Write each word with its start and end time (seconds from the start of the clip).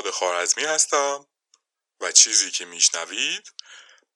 فرهاد 0.00 0.14
خارزمی 0.14 0.64
هستم 0.64 1.26
و 2.00 2.12
چیزی 2.12 2.50
که 2.50 2.64
میشنوید 2.64 3.52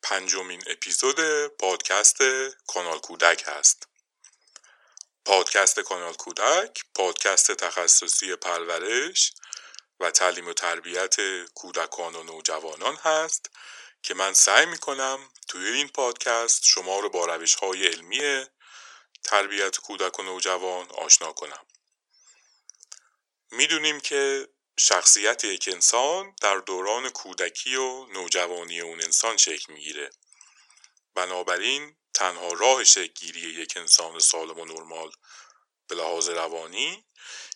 پنجمین 0.03 0.63
اپیزود 0.67 1.47
پادکست 1.47 2.19
کانال 2.67 2.99
کودک 2.99 3.45
هست. 3.47 3.89
پادکست 5.25 5.81
کانال 5.81 6.15
کودک 6.15 6.85
پادکست 6.95 7.53
تخصصی 7.53 8.37
پرورش 8.37 9.33
و 10.01 10.11
تعلیم 10.11 10.49
و 10.49 10.53
تربیت 10.53 11.17
کودکان 11.55 12.17
و 12.17 12.23
نوجوانان 12.23 12.97
هست 12.97 13.51
که 14.03 14.15
من 14.15 14.35
سعی 14.35 14.67
می‌کنم 14.67 15.31
توی 15.49 15.69
این 15.69 15.89
پادکست 15.89 16.65
شما 16.65 17.01
رو 17.01 17.09
با 17.11 17.27
روش 17.27 17.55
های 17.55 17.87
علمی 17.87 18.47
تربیت 19.25 19.77
کودک 19.77 20.19
و 20.19 20.23
نوجوان 20.23 20.91
آشنا 20.91 21.33
کنم. 21.33 21.67
می‌دونیم 23.51 24.01
که 24.01 24.49
شخصیت 24.79 25.45
یک 25.45 25.69
انسان 25.73 26.35
در 26.41 26.57
دوران 26.57 27.11
کودکی 27.11 27.77
و 27.77 28.07
نوجوانی 28.07 28.81
اون 28.81 29.03
انسان 29.03 29.37
شکل 29.37 29.73
می‌گیره. 29.73 30.11
بنابراین 31.15 31.97
تنها 32.15 32.53
راه 32.53 32.85
شکلگیری 32.85 33.41
یک 33.41 33.77
انسان 33.77 34.19
سالم 34.19 34.59
و 34.59 34.65
نرمال 34.65 35.11
به 35.89 35.95
لحاظ 35.95 36.29
روانی 36.29 37.05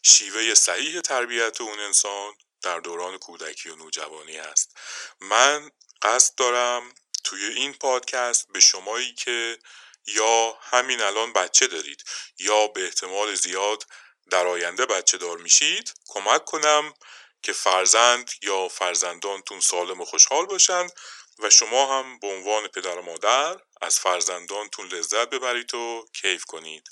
شیوه 0.02 0.54
صحیح 0.54 1.00
تربیت 1.00 1.60
اون 1.60 1.80
انسان 1.80 2.34
در 2.62 2.80
دوران 2.80 3.18
کودکی 3.18 3.68
و 3.68 3.76
نوجوانی 3.76 4.38
است 4.38 4.76
من 5.20 5.70
قصد 6.02 6.34
دارم 6.34 6.94
توی 7.24 7.44
این 7.44 7.74
پادکست 7.74 8.48
به 8.52 8.60
شمایی 8.60 9.14
که 9.14 9.58
یا 10.06 10.58
همین 10.60 11.02
الان 11.02 11.32
بچه 11.32 11.66
دارید 11.66 12.04
یا 12.38 12.66
به 12.66 12.84
احتمال 12.84 13.34
زیاد 13.34 13.86
در 14.30 14.46
آینده 14.46 14.86
بچه 14.86 15.18
دار 15.18 15.38
میشید 15.38 15.94
کمک 16.06 16.44
کنم 16.44 16.94
که 17.42 17.52
فرزند 17.52 18.30
یا 18.42 18.68
فرزندانتون 18.68 19.60
سالم 19.60 20.00
و 20.00 20.04
خوشحال 20.04 20.46
باشند 20.46 20.92
و 21.38 21.50
شما 21.50 21.98
هم 21.98 22.18
به 22.18 22.26
عنوان 22.26 22.68
پدر 22.68 22.98
و 22.98 23.02
مادر 23.02 23.56
از 23.80 23.98
فرزندانتون 23.98 24.86
لذت 24.86 25.30
ببرید 25.30 25.74
و 25.74 26.08
کیف 26.12 26.44
کنید. 26.44 26.90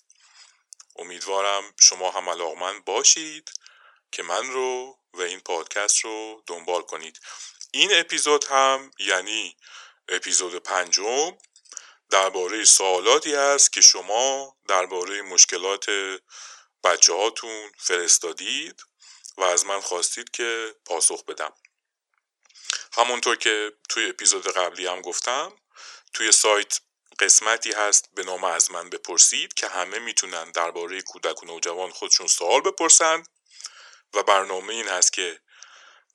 امیدوارم 0.96 1.74
شما 1.80 2.10
هم 2.10 2.28
علاقمند 2.28 2.84
باشید 2.84 3.50
که 4.12 4.22
من 4.22 4.50
رو 4.50 4.98
و 5.12 5.20
این 5.22 5.40
پادکست 5.40 5.98
رو 5.98 6.42
دنبال 6.46 6.82
کنید. 6.82 7.20
این 7.72 7.90
اپیزود 7.94 8.44
هم 8.44 8.90
یعنی 8.98 9.56
اپیزود 10.08 10.54
پنجم 10.54 11.38
درباره 12.10 12.64
سوالاتی 12.64 13.34
است 13.34 13.72
که 13.72 13.80
شما 13.80 14.56
درباره 14.68 15.22
مشکلات 15.22 15.86
بچه 16.86 17.12
هاتون 17.12 17.72
فرستادید 17.78 18.82
و 19.36 19.42
از 19.42 19.66
من 19.66 19.80
خواستید 19.80 20.30
که 20.30 20.74
پاسخ 20.84 21.24
بدم. 21.24 21.52
همونطور 22.92 23.36
که 23.36 23.72
توی 23.88 24.08
اپیزود 24.08 24.48
قبلی 24.48 24.86
هم 24.86 25.00
گفتم 25.00 25.52
توی 26.12 26.32
سایت 26.32 26.80
قسمتی 27.18 27.72
هست 27.72 28.08
به 28.14 28.22
نام 28.22 28.44
از 28.44 28.70
من 28.70 28.90
بپرسید 28.90 29.54
که 29.54 29.68
همه 29.68 29.98
می‌تونن 29.98 30.50
درباره 30.50 31.02
کودک 31.02 31.42
و 31.42 31.46
نوجوان 31.46 31.90
خودشون 31.90 32.26
سوال 32.26 32.60
بپرسن 32.60 33.24
و 34.14 34.22
برنامه 34.22 34.72
این 34.74 34.88
هست 34.88 35.12
که 35.12 35.40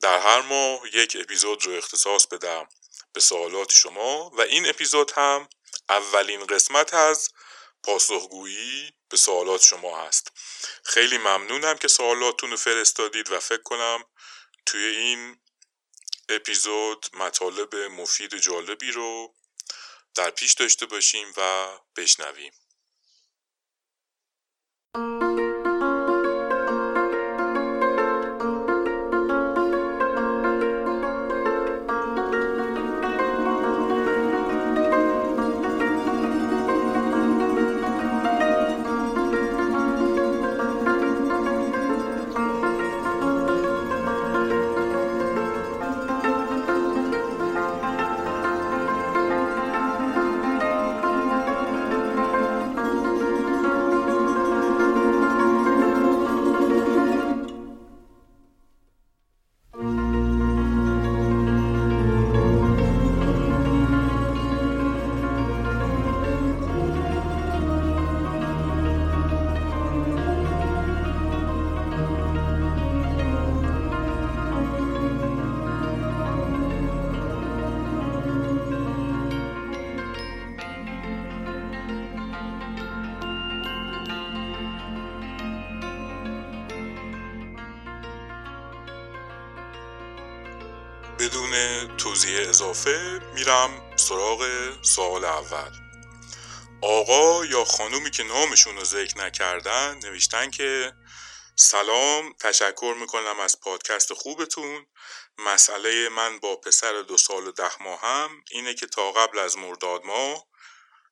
در 0.02 0.20
هر 0.20 0.42
ماه 0.42 0.96
یک 0.96 1.18
اپیزود 1.20 1.66
رو 1.66 1.74
اختصاص 1.74 2.28
بدم 2.28 2.68
به 3.14 3.20
سوالات 3.20 3.72
شما 3.72 4.30
و 4.30 4.42
این 4.42 4.70
اپیزود 4.70 5.12
هم 5.12 5.50
اولین 5.90 6.46
قسمت 6.46 6.94
از 6.94 7.30
پاسخگویی 7.84 8.94
به 9.10 9.18
سوالات 9.18 9.62
شما 9.62 10.04
هست. 10.04 10.32
خیلی 10.84 11.18
ممنونم 11.18 11.78
که 11.78 11.88
سوالاتتون 11.88 12.52
رو 12.52 12.58
فرستادید 12.58 13.32
و 13.32 13.40
فکر 13.40 13.62
کنم 13.62 14.04
توی 14.66 14.84
این 14.84 15.40
اپیزود 16.30 17.06
مطالب 17.14 17.76
مفید 17.76 18.38
جالبی 18.38 18.92
رو 18.92 19.36
در 20.16 20.30
پیش 20.30 20.54
داشته 20.54 20.86
باشیم 20.86 21.34
و 21.38 21.68
بشنویم. 21.96 22.54
اضافه 92.62 93.22
میرم 93.34 93.98
سراغ 93.98 94.72
سوال 94.82 95.26
اول. 95.26 95.72
آقا 96.82 97.46
یا 97.46 97.66
خانومی 97.66 98.12
که 98.12 98.24
نامشون 98.24 98.76
رو 98.76 98.84
ذکر 98.84 99.18
نکردن 99.18 100.00
نوشتن 100.04 100.52
که 100.52 100.94
سلام 101.56 102.34
تشکر 102.34 102.96
می‌کنم 103.00 103.40
از 103.40 103.60
پادکست 103.60 104.14
خوبتون. 104.14 104.86
مسئله 105.38 106.10
من 106.10 106.40
با 106.40 106.56
پسر 106.56 107.02
دو 107.02 107.18
سال 107.18 107.48
و 107.48 107.52
ده 107.52 107.84
ماه 107.84 108.02
هم 108.02 108.30
اینه 108.52 108.74
که 108.74 108.88
تا 108.88 109.12
قبل 109.12 109.40
از 109.40 109.58
مرداد 109.58 110.06
ماه 110.06 110.46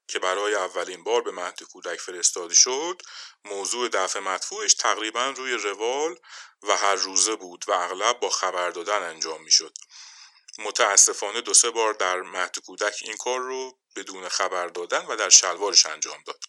که 0.07 0.19
برای 0.19 0.55
اولین 0.55 1.03
بار 1.03 1.21
به 1.21 1.31
مهد 1.31 1.63
کودک 1.63 1.99
فرستاده 1.99 2.53
شد 2.53 3.01
موضوع 3.45 3.89
دفع 3.89 4.19
مدفوعش 4.19 4.73
تقریبا 4.73 5.33
روی 5.37 5.53
روال 5.53 6.15
و 6.63 6.77
هر 6.77 6.95
روزه 6.95 7.35
بود 7.35 7.65
و 7.67 7.71
اغلب 7.71 8.19
با 8.19 8.29
خبر 8.29 8.69
دادن 8.69 9.03
انجام 9.03 9.43
می‌شد. 9.43 9.77
متاسفانه 10.57 11.41
دو 11.41 11.53
سه 11.53 11.69
بار 11.69 11.93
در 11.93 12.21
مهد 12.21 12.59
کودک 12.59 12.99
این 13.01 13.17
کار 13.17 13.39
رو 13.39 13.79
بدون 13.95 14.29
خبر 14.29 14.67
دادن 14.67 15.05
و 15.05 15.15
در 15.15 15.29
شلوارش 15.29 15.85
انجام 15.85 16.23
داد. 16.25 16.43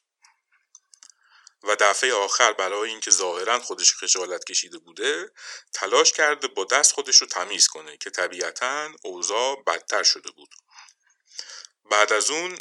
و 1.62 1.76
دفعه 1.80 2.14
آخر 2.14 2.52
برای 2.52 2.90
اینکه 2.90 3.10
ظاهرا 3.10 3.60
خودش 3.60 3.94
خجالت 3.94 4.44
کشیده 4.44 4.78
بوده 4.78 5.30
تلاش 5.72 6.12
کرده 6.12 6.48
با 6.48 6.64
دست 6.64 6.92
خودش 6.92 7.16
رو 7.16 7.26
تمیز 7.26 7.68
کنه 7.68 7.96
که 7.96 8.10
طبیعتا 8.10 8.90
اوضاع 9.02 9.62
بدتر 9.66 10.02
شده 10.02 10.30
بود. 10.30 10.48
بعد 11.90 12.12
از 12.12 12.30
اون 12.30 12.58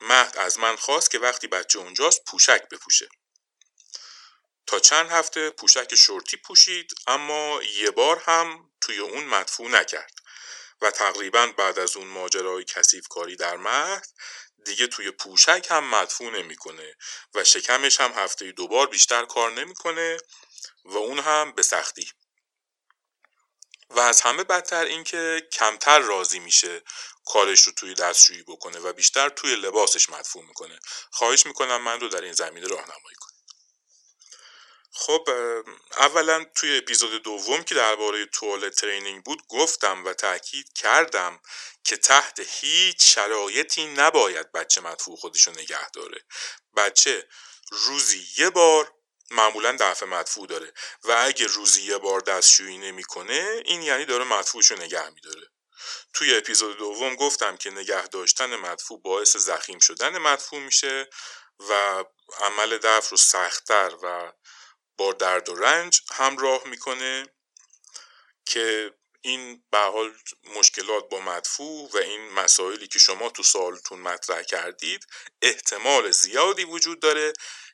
مهد 0.00 0.36
از 0.36 0.58
من 0.58 0.76
خواست 0.76 1.10
که 1.10 1.18
وقتی 1.18 1.46
بچه 1.46 1.78
اونجاست 1.78 2.24
پوشک 2.24 2.68
بپوشه. 2.68 3.08
تا 4.66 4.78
چند 4.78 5.10
هفته 5.10 5.50
پوشک 5.50 5.94
شورتی 5.94 6.36
پوشید 6.36 6.94
اما 7.06 7.60
یه 7.62 7.90
بار 7.90 8.22
هم 8.26 8.70
توی 8.80 8.98
اون 8.98 9.24
مدفوع 9.24 9.68
نکرد. 9.68 10.12
و 10.80 10.90
تقریبا 10.90 11.46
بعد 11.46 11.78
از 11.78 11.96
اون 11.96 12.06
ماجرای 12.06 12.64
کسیف 12.64 13.08
کاری 13.08 13.36
در 13.36 13.56
مهد 13.56 14.06
دیگه 14.64 14.86
توی 14.86 15.10
پوشک 15.10 15.66
هم 15.70 15.84
مدفوع 15.84 16.30
نمی‌کنه 16.30 16.96
و 17.34 17.44
شکمش 17.44 18.00
هم 18.00 18.12
هفته 18.12 18.52
دوبار 18.52 18.86
بیشتر 18.86 19.24
کار 19.24 19.52
نمی‌کنه 19.52 20.18
و 20.84 20.96
اون 20.96 21.18
هم 21.18 21.52
به 21.52 21.62
سختی. 21.62 22.10
و 23.90 24.00
از 24.00 24.20
همه 24.20 24.44
بدتر 24.44 24.84
اینکه 24.84 25.48
کمتر 25.52 25.98
راضی 25.98 26.38
میشه 26.38 26.82
کارش 27.24 27.62
رو 27.62 27.72
توی 27.72 27.94
دستشویی 27.94 28.42
بکنه 28.42 28.78
و 28.78 28.92
بیشتر 28.92 29.28
توی 29.28 29.56
لباسش 29.56 30.10
مدفوع 30.10 30.44
می‌کنه. 30.44 30.78
خواهش 31.10 31.46
می‌کنم 31.46 31.82
من 31.82 32.00
رو 32.00 32.08
در 32.08 32.20
این 32.20 32.32
زمینه 32.32 32.66
راهنمایی 32.66 33.16
کنید. 33.20 33.35
خب 34.98 35.28
اولا 35.96 36.44
توی 36.54 36.76
اپیزود 36.76 37.22
دوم 37.22 37.62
که 37.62 37.74
درباره 37.74 38.26
توالت 38.26 38.74
ترینینگ 38.74 39.24
بود 39.24 39.42
گفتم 39.48 40.04
و 40.04 40.12
تاکید 40.12 40.72
کردم 40.72 41.40
که 41.84 41.96
تحت 41.96 42.40
هیچ 42.40 43.14
شرایطی 43.14 43.86
نباید 43.86 44.52
بچه 44.52 44.80
مدفوع 44.80 45.16
خودشو 45.16 45.50
نگه 45.50 45.90
داره. 45.90 46.24
بچه 46.76 47.28
روزی 47.70 48.26
یه 48.38 48.50
بار 48.50 48.92
معمولا 49.30 49.76
دفع 49.80 50.06
مدفوع 50.06 50.46
داره 50.46 50.72
و 51.04 51.12
اگه 51.18 51.46
روزی 51.46 51.82
یه 51.82 51.98
بار 51.98 52.20
دستشویی 52.20 52.78
نمی‌کنه 52.78 53.62
این 53.64 53.82
یعنی 53.82 54.04
داره 54.04 54.24
مدفوعش 54.24 54.70
رو 54.70 54.76
نگه 54.76 55.10
میداره. 55.10 55.50
توی 56.12 56.36
اپیزود 56.36 56.78
دوم 56.78 57.16
گفتم 57.16 57.56
که 57.56 57.70
نگه 57.70 58.06
داشتن 58.06 58.56
مدفوع 58.56 59.00
باعث 59.02 59.36
زخیم 59.36 59.78
شدن 59.78 60.18
مدفوع 60.18 60.60
میشه 60.60 61.08
و 61.68 62.04
عمل 62.40 62.78
دفع 62.78 63.10
رو 63.10 63.16
سختتر 63.16 63.92
و 64.02 64.32
با 64.96 65.12
درد 65.12 65.48
و 65.48 65.54
رنج 65.54 66.00
همراه 66.12 66.62
می‌کنه 66.66 67.26
که 68.46 68.94
این 69.20 69.64
به 69.70 69.78
حال 69.78 70.14
مشکلات 70.56 71.08
با 71.08 71.20
مدفوع 71.20 71.90
و 71.94 71.96
این 71.96 72.28
مسائلی 72.28 72.86
که 72.88 72.98
شما 72.98 73.28
تو 73.28 73.42
سالتون 73.42 74.00
مطرح 74.00 74.42
کردید 74.42 75.06
احتمال 75.42 76.10
زیادی 76.10 76.64
وجود 76.64 77.00
داره 77.00 77.32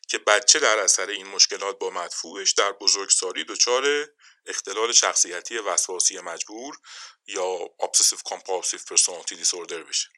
که 0.09 0.19
بچه 0.19 0.59
در 0.59 0.79
اثر 0.79 1.11
این 1.11 1.27
مشکلات 1.27 1.79
با 1.79 1.91
مدفوعش 1.91 2.53
در 2.53 2.73
بزرگسالی 2.73 3.45
دچار 3.45 4.09
اختلال 4.47 4.93
شخصیتی 4.93 5.59
وسواسی 5.59 6.21
مجبور 6.21 6.79
یا 7.27 7.59
obsessive 7.83 8.23
compulsive 8.29 8.83
personality 8.91 9.35
disorder 9.45 9.89
بشه. 9.89 10.09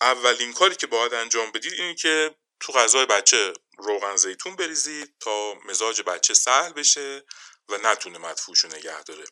اولین 0.00 0.52
کاری 0.52 0.74
که 0.74 0.86
باید 0.86 1.14
انجام 1.14 1.52
بدید 1.52 1.72
اینه 1.72 1.94
که 1.94 2.34
تو 2.62 2.72
غذای 2.72 3.06
بچه 3.06 3.52
روغن 3.78 4.16
زیتون 4.16 4.56
بریزید 4.56 5.14
تا 5.20 5.54
مزاج 5.54 6.02
بچه 6.02 6.34
سهل 6.34 6.72
بشه 6.72 7.24
و 7.68 7.76
نتونه 7.76 8.18
مدفوعشو 8.18 8.68
نگه 8.68 9.02
داره. 9.02 9.24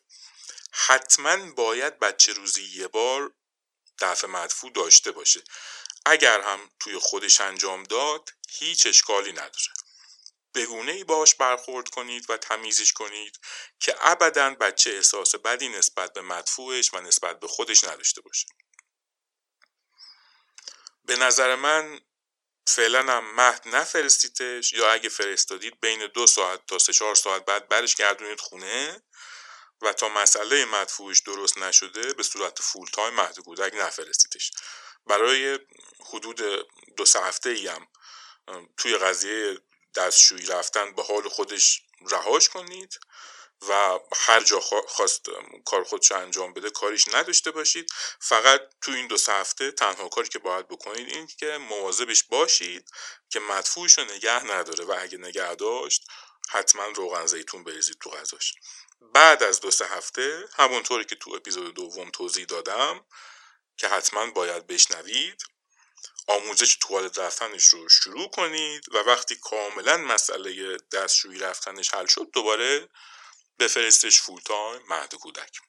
حتما 0.71 1.51
باید 1.51 1.99
بچه 1.99 2.33
روزی 2.33 2.63
یه 2.63 2.87
بار 2.87 3.33
دفع 3.99 4.27
مدفوع 4.27 4.71
داشته 4.71 5.11
باشه. 5.11 5.43
اگر 6.05 6.41
هم 6.41 6.69
توی 6.79 6.97
خودش 6.97 7.41
انجام 7.41 7.83
داد 7.83 8.29
هیچ 8.49 8.87
اشکالی 8.87 9.31
نداره. 9.31 9.73
بگونه 10.53 10.91
ای 10.91 11.03
باش 11.03 11.35
برخورد 11.35 11.89
کنید 11.89 12.29
و 12.29 12.37
تمیزش 12.37 12.93
کنید 12.93 13.39
که 13.79 13.95
ابدا 13.99 14.49
بچه 14.49 14.91
احساس 14.91 15.35
بدی 15.35 15.69
نسبت 15.69 16.13
به 16.13 16.21
مدفوعش 16.21 16.93
و 16.93 17.01
نسبت 17.01 17.39
به 17.39 17.47
خودش 17.47 17.83
نداشته 17.83 18.21
باشه. 18.21 18.47
به 21.05 21.15
نظر 21.15 21.55
من 21.55 21.99
فعلا 22.71 23.13
هم 23.13 23.35
مهد 23.35 23.61
نفرستیدش 23.65 24.73
یا 24.73 24.91
اگه 24.91 25.09
فرستادید 25.09 25.79
بین 25.81 26.07
دو 26.07 26.27
ساعت 26.27 26.65
تا 26.67 26.77
سه 26.77 26.93
چهار 26.93 27.15
ساعت 27.15 27.45
بعد 27.45 27.67
برش 27.69 27.95
گردونید 27.95 28.39
خونه 28.39 29.01
و 29.81 29.93
تا 29.93 30.09
مسئله 30.09 30.65
مدفوعش 30.65 31.19
درست 31.19 31.57
نشده 31.57 32.13
به 32.13 32.23
صورت 32.23 32.61
فول 32.61 32.87
تایم 32.93 33.13
مهد 33.13 33.39
کودک 33.39 33.73
نفرستیدش. 33.75 34.51
برای 35.07 35.59
حدود 36.05 36.41
دو 36.97 37.05
سه 37.05 37.23
هفته 37.23 37.49
ای 37.49 37.67
هم 37.67 37.87
توی 38.77 38.97
قضیه 38.97 39.57
دستشویی 39.95 40.45
رفتن 40.45 40.91
به 40.91 41.03
حال 41.03 41.29
خودش 41.29 41.81
رهاش 42.11 42.49
کنید. 42.49 42.99
و 43.69 43.99
هر 44.15 44.39
جا 44.41 44.59
خواست 44.87 45.25
کار 45.65 45.83
خودش 45.83 46.11
انجام 46.11 46.53
بده 46.53 46.69
کاریش 46.69 47.07
نداشته 47.13 47.51
باشید. 47.51 47.91
فقط 48.19 48.61
تو 48.81 48.91
این 48.91 49.07
دو 49.07 49.17
سه 49.17 49.33
هفته 49.33 49.71
تنها 49.71 50.09
کاری 50.09 50.29
که 50.29 50.39
باید 50.39 50.67
بکنید 50.67 51.09
این 51.09 51.27
که 51.27 51.57
مواظبش 51.57 52.23
باشید 52.23 52.89
که 53.29 53.39
مدفوعش 53.39 53.97
رو 53.97 54.03
نگه 54.03 54.43
نداره 54.43 54.85
و 54.85 54.95
اگه 54.99 55.17
نگه 55.17 55.55
داشت 55.55 56.07
حتما 56.49 56.85
روغن 56.85 57.25
زیتون 57.25 57.63
بریزید 57.63 57.97
تو 57.99 58.09
غذاش. 58.09 58.53
بعد 59.13 59.43
از 59.43 59.59
دو 59.59 59.71
سه 59.71 59.85
هفته 59.85 60.49
همونطوری 60.57 61.05
که 61.05 61.15
تو 61.15 61.33
اپیزود 61.33 61.73
دوم 61.73 62.09
توضیح 62.09 62.45
دادم 62.45 63.05
که 63.77 63.87
حتما 63.87 64.25
باید 64.25 64.67
بشنوید 64.67 65.43
آموزش 66.27 66.75
توالت 66.75 67.19
رفتنش 67.19 67.65
رو 67.65 67.89
شروع 67.89 68.29
کنید 68.29 68.95
و 68.95 68.97
وقتی 68.97 69.35
کاملا 69.35 69.97
مسئله 69.97 70.77
دستشویی 70.91 71.39
رفتنش 71.39 71.93
حل 71.93 72.05
شد 72.05 72.29
دوباره 72.33 72.89
بفرستش 73.61 74.21
فول 74.21 74.41
تایم 74.41 74.81
مهد 74.89 75.15
کودک. 75.15 75.61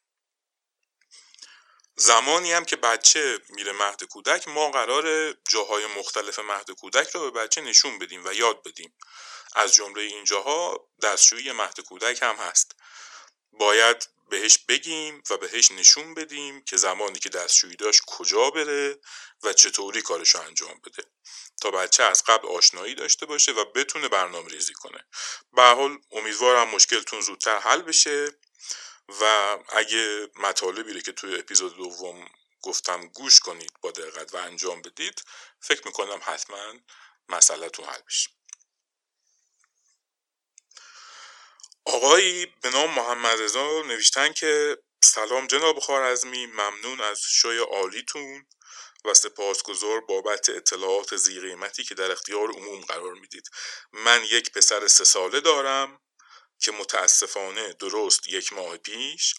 زمانی 1.96 2.52
هم 2.52 2.64
که 2.64 2.76
بچه 2.76 3.38
میره 3.48 3.72
مهد 3.72 4.04
کودک 4.04 4.48
ما 4.48 4.70
قرار 4.70 5.32
جاهای 5.32 5.86
مختلف 5.86 6.38
مهد 6.38 6.70
کودک 6.70 7.08
رو 7.10 7.30
به 7.30 7.40
بچه 7.40 7.60
نشون 7.60 7.98
بدیم 7.98 8.24
و 8.24 8.32
یاد 8.32 8.62
بدیم. 8.62 8.94
از 9.54 9.74
جمله 9.74 10.02
این 10.02 10.24
جاها 10.24 10.88
دستشویی 11.02 11.52
مهد 11.52 11.80
کودک 11.80 12.22
هم 12.22 12.36
هست. 12.36 12.76
باید 13.52 14.08
بهش 14.32 14.58
بگیم 14.58 15.22
و 15.30 15.36
بهش 15.36 15.70
نشون 15.70 16.14
بدیم 16.14 16.64
که 16.64 16.76
زمانی 16.76 17.18
که 17.18 17.28
دستشویی 17.28 17.76
داشت 17.76 18.02
کجا 18.06 18.50
بره 18.50 18.98
و 19.42 19.52
چطوری 19.52 20.02
کارشو 20.02 20.40
انجام 20.40 20.80
بده. 20.84 21.02
تا 21.60 21.70
بچه 21.70 22.02
از 22.02 22.24
قبل 22.24 22.48
آشنایی 22.48 22.94
داشته 22.94 23.26
باشه 23.26 23.52
و 23.52 23.64
بتونه 23.64 24.08
برنامه 24.08 24.48
ریزی 24.50 24.72
کنه. 24.72 25.06
به 25.52 25.62
حال 25.62 25.98
امیدوارم 26.12 26.68
مشکلتون 26.68 27.20
زودتر 27.20 27.58
حل 27.58 27.82
بشه 27.82 28.28
و 29.20 29.56
اگه 29.68 30.28
مطالبی 30.36 30.92
رو 30.92 31.00
که 31.00 31.12
توی 31.12 31.38
اپیزود 31.38 31.76
دوم 31.76 32.28
گفتم 32.62 33.06
گوش 33.06 33.40
کنید 33.40 33.72
با 33.80 33.90
دقت 33.90 34.34
و 34.34 34.36
انجام 34.36 34.82
بدید 34.82 35.22
فکر 35.60 35.86
می‌کنم 35.86 36.20
حتما 36.24 36.74
مسئلهتون 37.28 37.84
حل 37.84 38.00
بشه. 38.06 38.30
آقایی 41.84 42.46
به 42.46 42.70
نام 42.70 42.94
محمد 42.94 43.40
رضا 43.40 43.82
نوشتن 43.82 44.32
که 44.32 44.78
سلام 45.04 45.46
جناب 45.46 45.78
خارزمی 45.78 46.46
ممنون 46.46 47.00
از 47.00 47.20
شوی 47.20 47.58
عالیتون 47.58 48.46
و 49.04 49.14
سپاسگزار 49.14 50.00
بابت 50.00 50.48
اطلاعات 50.48 51.16
زی 51.16 51.40
قیمتی 51.40 51.84
که 51.84 51.94
در 51.94 52.10
اختیار 52.12 52.50
عموم 52.50 52.80
قرار 52.80 53.12
می‌دید. 53.12 53.50
من 53.92 54.24
یک 54.24 54.52
پسر 54.52 54.86
سه 54.86 55.04
ساله 55.04 55.40
دارم 55.40 56.00
که 56.58 56.72
متاسفانه 56.72 57.72
درست 57.72 58.28
یک 58.28 58.52
ماه 58.52 58.76
پیش 58.76 59.34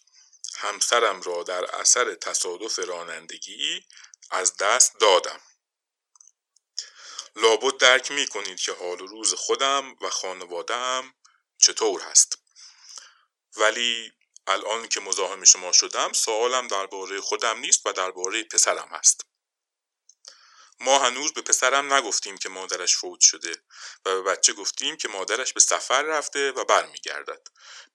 همسرم 0.55 1.21
را 1.21 1.43
در 1.43 1.75
اثر 1.75 2.15
تصادف 2.15 2.79
رانندگی 2.79 3.85
از 4.31 4.57
دست 4.57 4.99
دادم. 4.99 5.39
لابد 7.35 7.77
درک 7.77 8.11
می 8.11 8.27
کنید 8.27 8.59
که 8.59 8.71
حال 8.73 9.01
و 9.01 9.07
روز 9.07 9.33
خودم 9.33 9.95
و 10.01 10.09
خانوادم 10.09 11.13
چطور 11.63 12.01
هست. 12.01 12.37
ولی 13.57 14.11
الان 14.47 14.87
که 14.87 14.99
مزاحم 14.99 15.43
شما 15.43 15.71
شدم 15.71 16.13
سوالم 16.13 16.67
درباره 16.67 17.21
خودم 17.21 17.59
نیست 17.59 17.85
و 17.85 17.91
درباره 17.91 18.43
پسرم 18.43 18.89
هست. 18.91 19.21
ما 20.79 20.99
هنوز 20.99 21.33
به 21.33 21.41
پسرم 21.41 21.93
نگفتیم 21.93 22.37
که 22.37 22.49
مادرش 22.49 22.95
فوت 22.95 23.19
شده 23.19 23.51
و 24.05 24.15
به 24.15 24.21
بچه 24.21 24.53
گفتیم 24.53 24.97
که 24.97 25.07
مادرش 25.07 25.53
به 25.53 25.59
سفر 25.59 26.01
رفته 26.01 26.51
و 26.51 26.65
برمیگردد. 26.65 27.47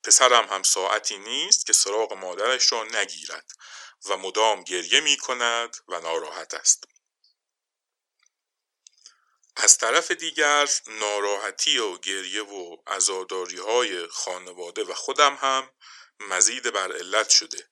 پسرم 0.02 0.48
هم 0.48 0.62
ساعتی 0.62 1.18
نیست 1.18 1.66
که 1.66 1.72
سراغ 1.72 2.12
مادرش 2.12 2.72
را 2.72 2.84
نگیرد 2.84 3.52
و 4.08 4.16
مدام 4.16 4.62
گریه 4.62 5.00
می 5.00 5.16
کند 5.16 5.76
و 5.88 6.00
ناراحت 6.00 6.54
است. 6.54 6.84
از 9.60 9.78
طرف 9.78 10.10
دیگر 10.10 10.68
ناراحتی 10.86 11.78
و 11.78 11.98
گریه 11.98 12.42
و 12.42 12.76
ازاداری 12.86 13.58
های 13.58 14.06
خانواده 14.06 14.84
و 14.84 14.94
خودم 14.94 15.34
هم 15.34 15.70
مزید 16.20 16.72
بر 16.72 16.92
علت 16.92 17.28
شده 17.28 17.68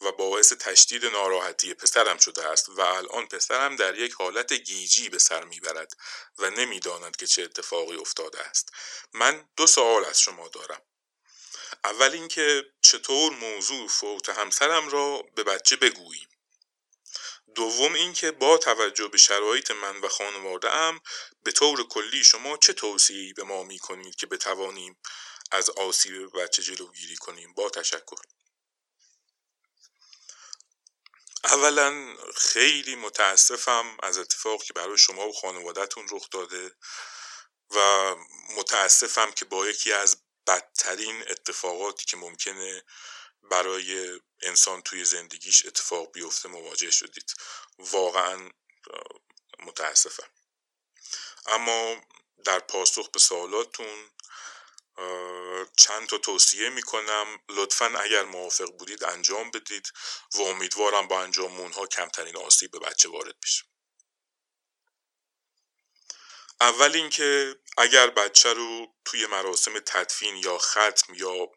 و 0.00 0.12
باعث 0.12 0.52
تشدید 0.52 1.06
ناراحتی 1.06 1.74
پسرم 1.74 2.18
شده 2.18 2.46
است 2.46 2.68
و 2.68 2.80
الان 2.80 3.26
پسرم 3.26 3.76
در 3.76 3.98
یک 3.98 4.12
حالت 4.12 4.52
گیجی 4.52 5.08
به 5.08 5.18
سر 5.18 5.44
می‌برد 5.44 5.92
و 6.38 6.50
نمی‌داند 6.50 7.16
که 7.16 7.26
چه 7.26 7.42
اتفاقی 7.42 7.96
افتاده 7.96 8.40
است. 8.40 8.68
من 9.12 9.48
دو 9.56 9.66
سوال 9.66 10.04
از 10.04 10.20
شما 10.20 10.48
دارم. 10.48 10.82
اول 11.84 12.10
اینکه 12.12 12.64
چطور 12.82 13.32
موضوع 13.32 13.88
فوت 13.88 14.28
همسرم 14.28 14.88
را 14.88 15.22
به 15.34 15.44
بچه 15.44 15.76
بگوییم؟ 15.76 16.29
دوم 17.54 17.94
اینکه 17.94 18.30
با 18.30 18.58
توجه 18.58 19.08
به 19.08 19.18
شرایط 19.18 19.70
من 19.70 20.00
و 20.00 20.08
خانواده 20.08 20.70
ام 20.70 21.00
به 21.42 21.52
طور 21.52 21.88
کلی 21.88 22.24
شما 22.24 22.56
چه 22.56 22.72
توصیه‌ای 22.72 23.32
به 23.32 23.42
ما 23.42 23.62
می 23.62 23.78
کنید 23.78 24.14
که 24.14 24.26
بتوانیم 24.26 24.98
از 25.50 25.70
آسیب 25.70 26.38
بچه 26.38 26.62
جلوگیری 26.62 27.16
کنیم؟ 27.16 27.54
با 27.54 27.70
تشکر. 27.70 28.22
اولا 31.44 32.16
خیلی 32.36 32.96
متاسفم 32.96 33.96
از 34.02 34.18
اتفاقی 34.18 34.66
که 34.66 34.72
برای 34.72 34.98
شما 34.98 35.28
و 35.28 35.32
خانوادهتون 35.32 36.06
رخ 36.10 36.30
داده 36.30 36.76
و 37.70 38.14
متاسفم 38.56 39.32
که 39.32 39.44
با 39.44 39.66
یکی 39.66 39.92
از 39.92 40.16
بدترین 40.46 41.24
اتفاقاتی 41.28 42.04
که 42.04 42.16
ممکنه 42.16 42.82
برای 43.42 44.20
انسان 44.42 44.82
توی 44.82 45.04
زندگیش 45.04 45.66
اتفاق 45.66 46.12
بیفته 46.12 46.48
مواجه 46.48 46.90
شدید. 46.90 47.34
واقعا 47.78 48.50
متاسفم. 49.58 50.30
اما 51.46 52.00
در 52.44 52.58
پاسخ 52.58 53.10
به 53.10 53.18
سوالاتون 53.18 54.10
چند 55.76 56.08
تا 56.08 56.18
توصیه 56.18 56.68
می‌کنم. 56.68 57.40
لطفا 57.48 57.86
اگر 57.86 58.22
موافق 58.22 58.70
بودید 58.78 59.04
انجام 59.04 59.50
بدید 59.50 59.92
و 60.34 60.42
امیدوارم 60.42 61.08
با 61.08 61.22
انجام 61.22 61.60
اونها 61.60 61.86
کمترین 61.86 62.36
آسیب 62.36 62.70
به 62.70 62.78
بچه 62.78 63.08
وارد 63.08 63.40
بشه 63.40 63.64
اول 66.60 66.94
اینکه 66.94 67.56
اگر 67.78 68.10
بچه 68.10 68.52
رو 68.52 68.94
توی 69.04 69.26
مراسم 69.26 69.78
تدفین 69.78 70.36
یا 70.36 70.58
ختم 70.58 71.14
یا 71.14 71.48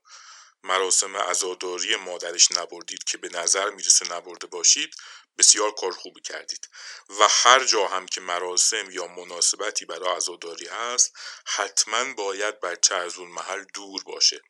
مراسم 0.63 1.17
عزاداری 1.17 1.95
مادرش 1.95 2.51
نبردید 2.51 3.03
که 3.03 3.17
به 3.17 3.29
نظر 3.29 3.69
می‌رسه 3.69 4.13
نبرده 4.13 4.47
باشید 4.47 4.95
بسیار 5.37 5.71
کار 5.71 5.91
خوبی 5.91 6.21
کردید. 6.21 6.69
و 7.19 7.27
هر 7.29 7.63
جا 7.63 7.87
هم 7.87 8.05
که 8.05 8.21
مراسم 8.21 8.91
یا 8.91 9.07
مناسبتی 9.07 9.85
برای 9.85 10.15
عزاداری 10.15 10.67
هست 10.67 11.13
حتما 11.45 12.13
باید 12.13 12.59
بچه 12.59 12.95
از 12.95 13.17
اون 13.17 13.29
محل 13.29 13.63
دور 13.73 14.03
باشه. 14.03 14.41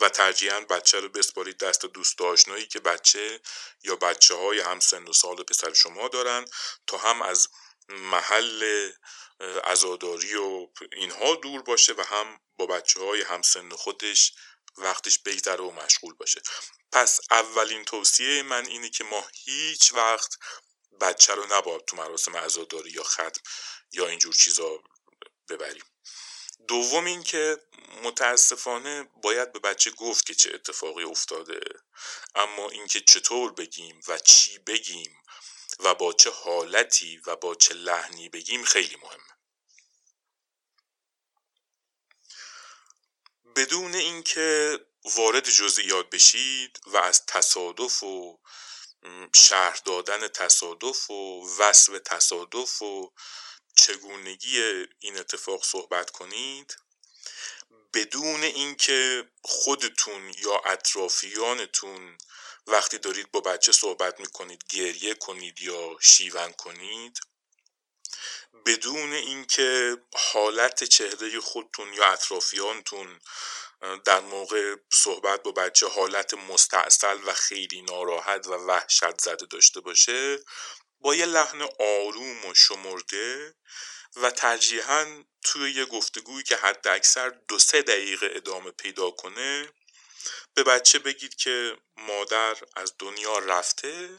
و 0.00 0.08
ترجیحاً 0.08 0.60
بچه 0.60 1.00
رو 1.00 1.08
بسپارید 1.08 1.58
دست 1.58 1.86
دوست 1.86 2.20
آشنایی 2.20 2.66
که 2.66 2.80
بچه 2.80 3.40
یا 3.82 3.96
بچه 3.96 4.34
های 4.34 4.60
هم 4.60 4.80
سن 4.80 5.04
و 5.08 5.12
سال 5.12 5.42
پسر 5.42 5.72
شما 5.72 6.08
دارن 6.08 6.44
تا 6.86 6.98
هم 6.98 7.22
از 7.22 7.48
محل 7.88 8.90
ازاداری 9.64 10.34
و 10.34 10.68
اینها 10.92 11.34
دور 11.34 11.62
باشه 11.62 11.92
و 11.92 12.02
هم 12.02 12.40
با 12.56 12.66
بچه 12.66 13.00
های 13.00 13.22
همسن 13.22 13.68
خودش 13.68 14.32
وقتش 14.76 15.18
بگذره 15.18 15.64
و 15.64 15.70
مشغول 15.70 16.14
باشه. 16.14 16.42
پس 16.92 17.20
اولین 17.30 17.84
توصیه 17.84 18.42
من 18.42 18.66
اینه 18.66 18.90
که 18.90 19.04
ما 19.04 19.24
هیچ 19.34 19.92
وقت 19.94 20.38
بچه 21.00 21.34
رو 21.34 21.46
نباید 21.50 21.84
تو 21.84 21.96
مراسم 21.96 22.36
عزاداری 22.36 22.90
یا 22.90 23.02
ختم 23.02 23.42
یا 23.92 24.08
اینجور 24.08 24.34
چیزا 24.34 24.82
ببریم. 25.48 25.84
دوم 26.68 27.04
اینکه 27.04 27.58
متاسفانه 28.02 29.08
باید 29.22 29.52
به 29.52 29.58
بچه 29.58 29.90
گفت 29.90 30.26
که 30.26 30.34
چه 30.34 30.50
اتفاقی 30.54 31.04
افتاده. 31.04 31.60
اما 32.34 32.70
اینکه 32.70 33.00
چطور 33.00 33.52
بگیم 33.52 34.00
و 34.08 34.18
چی 34.18 34.58
بگیم 34.58 35.22
و 35.80 35.94
با 35.94 36.12
چه 36.12 36.30
حالتی 36.30 37.20
و 37.26 37.36
با 37.36 37.54
چه 37.54 37.74
لحنی 37.74 38.28
بگیم 38.28 38.64
خیلی 38.64 38.96
مهمه. 38.96 39.41
بدون 43.56 43.94
اینکه 43.94 44.78
وارد 45.16 45.50
جزئیات 45.50 46.10
بشید 46.10 46.80
و 46.86 46.96
از 46.96 47.26
تصادف 47.26 48.02
و 48.02 48.38
شهر 49.34 49.80
دادن 49.84 50.28
تصادف 50.28 51.10
و 51.10 51.48
وصف 51.58 51.98
تصادف 52.04 52.82
و 52.82 53.12
چگونگی 53.76 54.62
این 54.98 55.18
اتفاق 55.18 55.64
صحبت 55.64 56.10
کنید 56.10 56.76
بدون 57.94 58.42
اینکه 58.42 59.28
خودتون 59.42 60.34
یا 60.38 60.60
اطرافیانتون 60.64 62.18
وقتی 62.66 62.98
دارید 62.98 63.30
با 63.30 63.40
بچه 63.40 63.72
صحبت 63.72 64.20
می‌کنید 64.20 64.64
گریه 64.68 65.14
کنید 65.14 65.60
یا 65.60 65.96
شیون 66.00 66.52
کنید 66.52 67.20
بدون 68.66 69.12
اینکه 69.12 69.96
حالت 70.14 70.84
چهره 70.84 71.40
خودتون 71.40 71.92
یا 71.92 72.06
اطرافیانتون 72.12 73.20
در 74.04 74.20
موقع 74.20 74.76
صحبت 74.92 75.42
با 75.42 75.52
بچه 75.52 75.88
حالت 75.88 76.34
مستاصل 76.34 77.18
و 77.26 77.32
خیلی 77.32 77.82
ناراحت 77.82 78.46
و 78.46 78.52
وحشت 78.52 79.20
زده 79.20 79.46
داشته 79.46 79.80
باشه 79.80 80.38
با 81.00 81.14
یه 81.14 81.26
لحن 81.26 81.62
آروم 81.80 82.46
و 82.46 82.54
شمرده 82.54 83.54
و 84.16 84.30
ترجیحاً 84.30 85.24
توی 85.44 85.70
یه 85.70 85.84
گفتگویی 85.84 86.42
که 86.42 86.56
حد 86.56 86.88
اکثر 86.88 87.28
دو 87.28 87.58
سه 87.58 87.82
دقیقه 87.82 88.30
ادامه 88.34 88.70
پیدا 88.70 89.10
کنه 89.10 89.72
به 90.54 90.62
بچه 90.62 90.98
بگید 90.98 91.34
که 91.34 91.76
مادر 91.96 92.56
از 92.76 92.94
دنیا 92.98 93.38
رفته 93.38 94.16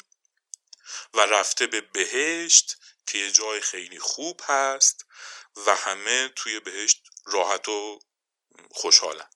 و 1.14 1.20
رفته 1.20 1.68
به 1.68 1.82
بهشت 1.82 2.78
که 3.08 3.18
یه 3.18 3.32
جای 3.32 3.62
خیلی 3.62 4.00
خوب 4.00 4.42
هست 4.46 5.06
و 5.68 5.76
همه 5.76 6.28
توی 6.36 6.60
بهشت 6.60 7.04
راحت 7.26 7.70
و 7.70 8.00
خوشحالن. 8.72 9.30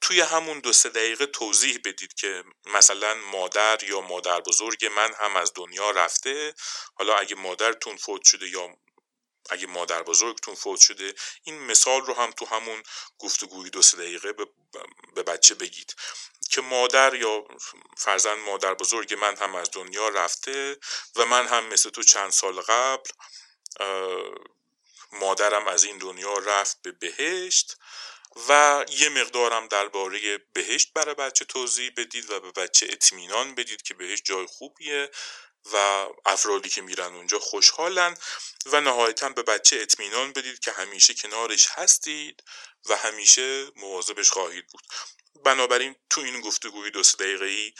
توی 0.00 0.20
همون 0.20 0.60
دو 0.60 0.72
سه 0.72 0.88
دقیقه 0.88 1.26
توضیح 1.26 1.80
بدید 1.84 2.14
که 2.14 2.44
مثلا 2.64 3.14
مادر 3.14 3.84
یا 3.84 4.00
مادر 4.00 4.40
بزرگ 4.40 4.86
من 4.86 5.14
هم 5.14 5.36
از 5.36 5.52
دنیا 5.54 5.90
رفته. 5.90 6.54
حالا 6.94 7.16
اگه 7.16 7.34
مادرتون 7.34 7.96
فوت 7.96 8.24
شده 8.24 8.48
یا 8.48 8.76
اگه 9.50 9.66
مادر 9.66 10.02
بزرگتون 10.02 10.54
فوت 10.54 10.80
شده 10.80 11.14
این 11.42 11.58
مثال 11.58 12.00
رو 12.00 12.14
هم 12.14 12.30
تو 12.30 12.46
همون 12.46 12.82
گفتگوی 13.18 13.70
دو 13.70 13.82
سه 13.82 13.96
دقیقه 13.96 14.32
به 15.14 15.22
بچه 15.22 15.54
بگید. 15.54 15.94
که 16.52 16.60
مادر 16.60 17.14
یا 17.14 17.44
فرزن 17.98 18.34
مادر 18.34 18.74
بزرگ 18.74 19.14
من 19.14 19.36
هم 19.36 19.54
از 19.54 19.70
دنیا 19.72 20.08
رفته 20.08 20.76
و 21.16 21.24
من 21.24 21.46
هم 21.46 21.66
مثل 21.66 21.90
تو 21.90 22.02
چند 22.02 22.30
سال 22.30 22.60
قبل 22.60 23.10
مادرم 25.12 25.68
از 25.68 25.84
این 25.84 25.98
دنیا 25.98 26.34
رفت 26.38 26.82
به 26.82 26.92
بهشت 26.92 27.76
و 28.48 28.84
یه 28.90 29.08
مقدارم 29.08 29.66
درباره 29.68 30.38
بهشت 30.52 30.92
برای 30.92 31.14
بچه 31.14 31.44
توضیح 31.44 31.92
بدید 31.96 32.30
و 32.30 32.40
به 32.40 32.52
بچه 32.52 32.86
اطمینان 32.90 33.54
بدید 33.54 33.82
که 33.82 33.94
بهشت 33.94 34.24
جای 34.24 34.46
خوبیه 34.46 35.10
و 35.72 36.06
افرادی 36.24 36.68
که 36.68 36.82
میرن 36.82 37.14
اونجا 37.14 37.38
خوشحالن 37.38 38.16
و 38.66 38.80
نهایتا 38.80 39.28
به 39.28 39.42
بچه 39.42 39.76
اطمینان 39.76 40.32
بدید 40.32 40.58
که 40.58 40.72
همیشه 40.72 41.14
کنارش 41.14 41.68
هستید 41.70 42.42
و 42.88 42.96
همیشه 42.96 43.66
مواظبش 43.76 44.30
خواهید 44.30 44.66
بود. 44.66 44.82
بنابراین 45.44 45.94
تو 46.10 46.20
این 46.20 46.40
گفتگوی 46.40 46.90
دو 46.90 47.02
سه 47.02 47.16
دقیقه 47.16 47.44
ای 47.44 47.74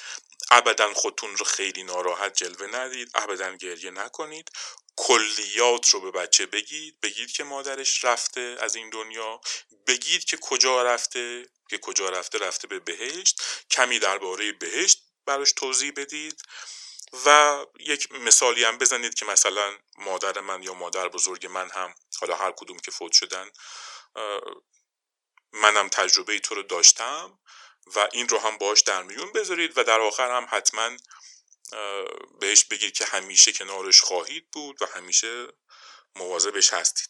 ابدا 0.50 0.94
خودتون 0.94 1.36
رو 1.36 1.44
خیلی 1.44 1.82
ناراحت 1.82 2.34
جلوه 2.34 2.66
ندید 2.66 3.10
ابدا 3.14 3.54
گریه 3.54 3.90
نکنید. 3.90 4.50
کلیات 4.96 5.88
رو 5.90 6.00
به 6.00 6.10
بچه 6.10 6.46
بگید 6.46 7.00
بگید 7.00 7.32
که 7.32 7.44
مادرش 7.44 8.04
رفته 8.04 8.56
از 8.60 8.76
این 8.76 8.90
دنیا 8.90 9.40
بگید 9.86 10.24
که 10.24 10.36
کجا 10.36 10.82
رفته 10.82 11.48
که 11.70 11.78
کجا 11.78 12.08
رفته 12.08 12.38
رفته 12.38 12.68
به 12.68 12.78
بهشت. 12.78 13.42
کمی 13.70 13.98
درباره 13.98 14.52
بهشت 14.52 15.02
براش 15.26 15.52
توضیح 15.52 15.92
بدید 15.96 16.42
و 17.26 17.58
یک 17.80 18.12
مثالی 18.12 18.64
هم 18.64 18.78
بزنید 18.78 19.14
که 19.14 19.24
مثلا 19.24 19.78
مادر 19.98 20.40
من 20.40 20.62
یا 20.62 20.74
مادر 20.74 21.08
بزرگ 21.08 21.46
من 21.46 21.70
هم 21.70 21.94
حالا 22.20 22.36
هر 22.36 22.52
کدوم 22.56 22.78
که 22.78 22.90
فوت 22.90 23.12
شدن 23.12 23.50
منم 25.52 25.88
تجربه 25.88 26.38
تو 26.38 26.54
رو 26.54 26.62
داشتم 26.62 27.38
و 27.96 28.08
این 28.12 28.28
رو 28.28 28.38
هم 28.38 28.58
باش 28.58 28.80
در 28.80 29.02
میون 29.02 29.32
بذارید 29.32 29.78
و 29.78 29.84
در 29.84 30.00
آخر 30.00 30.36
هم 30.36 30.46
حتما 30.50 30.96
بهش 32.40 32.64
بگید 32.64 32.94
که 32.94 33.04
همیشه 33.04 33.52
کنارش 33.52 34.00
خواهید 34.00 34.50
بود 34.50 34.82
و 34.82 34.86
همیشه 34.86 35.46
مواظبش 36.16 36.72
هستید. 36.72 37.08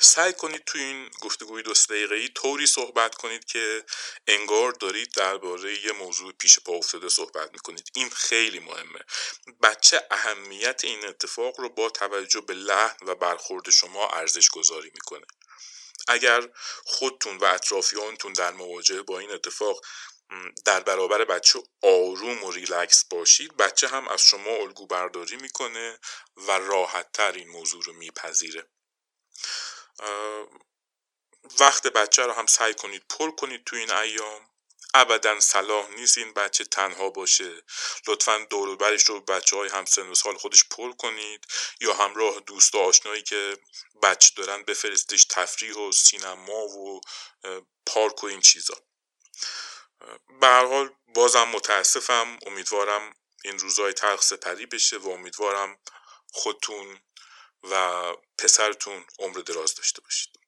سعی 0.00 0.32
کنید 0.32 0.64
تو 0.64 0.78
این 0.78 1.10
گفتگوی 1.20 1.62
دو 1.62 1.72
دقیقه 1.72 2.14
ای 2.14 2.28
طوری 2.28 2.66
صحبت 2.66 3.14
کنید 3.14 3.44
که 3.44 3.84
انگار 4.26 4.72
دارید 4.72 5.12
درباره 5.12 5.84
یه 5.84 5.92
موضوع 5.92 6.32
پیش 6.32 6.58
پا 6.60 6.72
افتاده 6.72 7.08
صحبت 7.08 7.52
می‌کنید. 7.52 7.90
این 7.94 8.10
خیلی 8.10 8.58
مهمه. 8.58 9.00
بچه 9.62 10.06
اهمیت 10.10 10.84
این 10.84 11.06
اتفاق 11.06 11.60
رو 11.60 11.68
با 11.68 11.90
توجه 11.90 12.40
به 12.40 12.54
لحن 12.54 12.96
و 13.06 13.14
برخورد 13.14 13.70
شما 13.70 14.08
ارزش 14.08 14.48
گذاری 14.48 14.90
می‌کنه. 14.94 15.26
اگر 16.08 16.48
خودتون 16.84 17.36
و 17.36 17.44
اطرافیانتون 17.44 18.32
در 18.32 18.52
مواجهه 18.52 19.02
با 19.02 19.18
این 19.18 19.30
اتفاق 19.30 19.80
در 20.64 20.80
برابر 20.80 21.24
بچه 21.24 21.62
آروم 21.82 22.44
و 22.44 22.50
ریلکس 22.50 23.04
باشید 23.04 23.56
بچه 23.56 23.88
هم 23.88 24.08
از 24.08 24.22
شما 24.22 24.50
الگو 24.50 24.86
برداری 24.86 25.36
می‌کنه 25.36 25.98
و 26.36 26.50
راحت 26.50 27.12
تر 27.12 27.32
این 27.32 27.48
موضوع 27.48 27.84
رو 27.84 27.92
میپذیره. 27.92 28.70
وقت 31.60 31.86
بچه 31.86 32.22
رو 32.22 32.32
هم 32.32 32.46
سعی 32.46 32.74
کنید 32.74 33.04
پر 33.08 33.30
کنید 33.30 33.64
تو 33.64 33.76
این 33.76 33.92
ایام. 33.92 34.53
ابدا 34.94 35.40
صلاح 35.40 35.90
نیست 35.90 36.18
این 36.18 36.32
بچه 36.32 36.64
تنها 36.64 37.10
باشه. 37.10 37.62
لطفا 38.06 38.46
دور 38.50 38.76
برش 38.76 39.04
رو 39.04 39.20
بچه 39.20 39.56
های 39.56 39.68
همسن 39.68 40.08
و 40.08 40.14
سال 40.14 40.36
خودش 40.36 40.64
پر 40.64 40.92
کنید 40.92 41.46
یا 41.80 41.94
همراه 41.94 42.40
دوست 42.40 42.74
و 42.74 42.78
آشنایی 42.78 43.22
که 43.22 43.58
بچه 44.02 44.30
دارن 44.36 44.62
بفرستش 44.62 45.24
تفریح 45.24 45.74
و 45.74 45.92
سینما 45.92 46.66
و 46.66 47.00
پارک 47.86 48.24
و 48.24 48.26
این 48.26 48.40
چیزا. 48.40 48.74
به 50.40 50.46
حال 50.46 50.90
بازم 51.14 51.48
متاسفم. 51.48 52.38
امیدوارم 52.46 53.14
این 53.44 53.58
روزای 53.58 53.92
تلخ 53.92 54.22
سپری 54.22 54.66
بشه 54.66 54.96
و 54.98 55.08
امیدوارم 55.08 55.78
خودتون 56.32 57.00
و 57.62 58.02
پسرتون 58.38 59.04
عمر 59.18 59.38
دراز 59.38 59.74
داشته 59.74 60.00
باشید. 60.00 60.43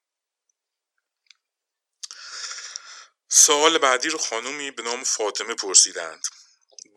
سوال 3.38 3.78
بعدی 3.78 4.08
رو 4.08 4.18
خانومی 4.18 4.70
به 4.70 4.82
نام 4.82 5.04
فاطمه 5.04 5.54
پرسیدند. 5.54 6.26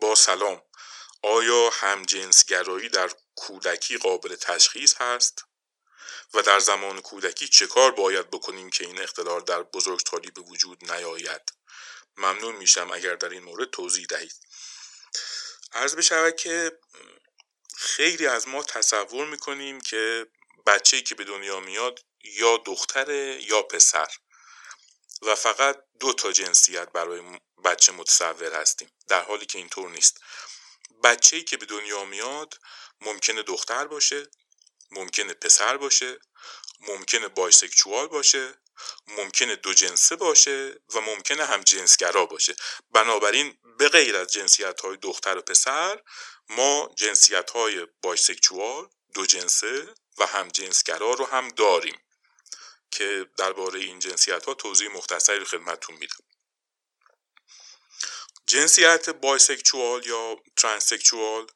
با 0.00 0.14
سلام 0.14 0.62
آیا 1.22 1.70
همجنسگرایی 1.70 2.88
در 2.88 3.10
کودکی 3.36 3.98
قابل 3.98 4.36
تشخیص 4.36 4.94
هست؟ 4.94 5.44
و 6.34 6.42
در 6.42 6.58
زمان 6.58 7.00
کودکی 7.00 7.48
چه 7.48 7.66
کار 7.66 7.90
باید 7.90 8.30
بکنیم 8.30 8.70
که 8.70 8.84
این 8.84 9.00
اختلال 9.02 9.40
در 9.40 9.62
بزرگسالی 9.62 10.30
به 10.30 10.40
وجود 10.40 10.92
نیاید؟ 10.92 11.52
ممنون 12.16 12.56
میشم 12.56 12.90
اگر 12.90 13.14
در 13.14 13.28
این 13.28 13.42
مورد 13.42 13.70
توضیح 13.70 14.06
دهید. 14.06 14.34
عرض 15.72 15.94
بشود 15.94 16.36
که 16.36 16.78
خیلی 17.76 18.26
از 18.26 18.48
ما 18.48 18.62
تصور 18.62 19.26
می‌کنیم 19.26 19.80
که 19.80 20.26
بچه 20.66 21.02
که 21.02 21.14
به 21.14 21.24
دنیا 21.24 21.60
میاد 21.60 22.04
یا 22.24 22.56
دختره 22.56 23.42
یا 23.42 23.62
پسر. 23.62 24.08
و 25.22 25.34
فقط 25.34 25.84
دو 26.00 26.12
تا 26.12 26.32
جنسیت 26.32 26.88
برای 26.92 27.22
بچه 27.64 27.92
متصور 27.92 28.54
هستیم. 28.54 28.90
در 29.08 29.22
حالی 29.22 29.46
که 29.46 29.58
اینطور 29.58 29.90
نیست. 29.90 30.20
بچه 31.04 31.42
که 31.42 31.56
به 31.56 31.66
دنیا 31.66 32.04
میاد 32.04 32.58
ممکنه 33.00 33.42
دختر 33.42 33.86
باشه 33.86 34.30
ممکنه 34.90 35.34
پسر 35.34 35.76
باشه 35.76 36.18
ممکنه 36.80 37.28
بایسکچوال 37.28 38.06
باشه 38.06 38.54
ممکنه 39.06 39.56
دو 39.56 39.74
جنسه 39.74 40.16
باشه 40.16 40.80
و 40.94 41.00
ممکنه 41.00 41.44
هم 41.44 41.60
جنسگرا 41.62 42.26
باشه. 42.26 42.54
بنابراین 42.90 43.58
به 43.78 43.88
غیر 43.88 44.16
از 44.16 44.32
جنسیت 44.32 44.80
های 44.80 44.96
دختر 44.96 45.38
و 45.38 45.42
پسر 45.42 46.02
ما 46.48 46.90
جنسیت 46.96 47.50
های 47.50 47.86
بایسکچوال 48.02 48.88
دو 49.14 49.26
جنسه 49.26 49.94
و 50.18 50.26
هم 50.26 50.48
جنسگرا 50.48 51.10
رو 51.12 51.26
هم 51.26 51.48
داریم. 51.48 52.00
که 52.90 53.26
درباره 53.36 53.80
این 53.80 53.98
جنسیت 53.98 54.44
ها 54.44 54.54
توضیح 54.54 54.88
مختصری 54.88 55.44
خدمتتون 55.44 55.96
میدم. 55.96 56.24
جنسیت 58.46 59.10
بایسکچوال 59.10 60.06
یا 60.06 60.36
ترانسکچوال 60.56 61.46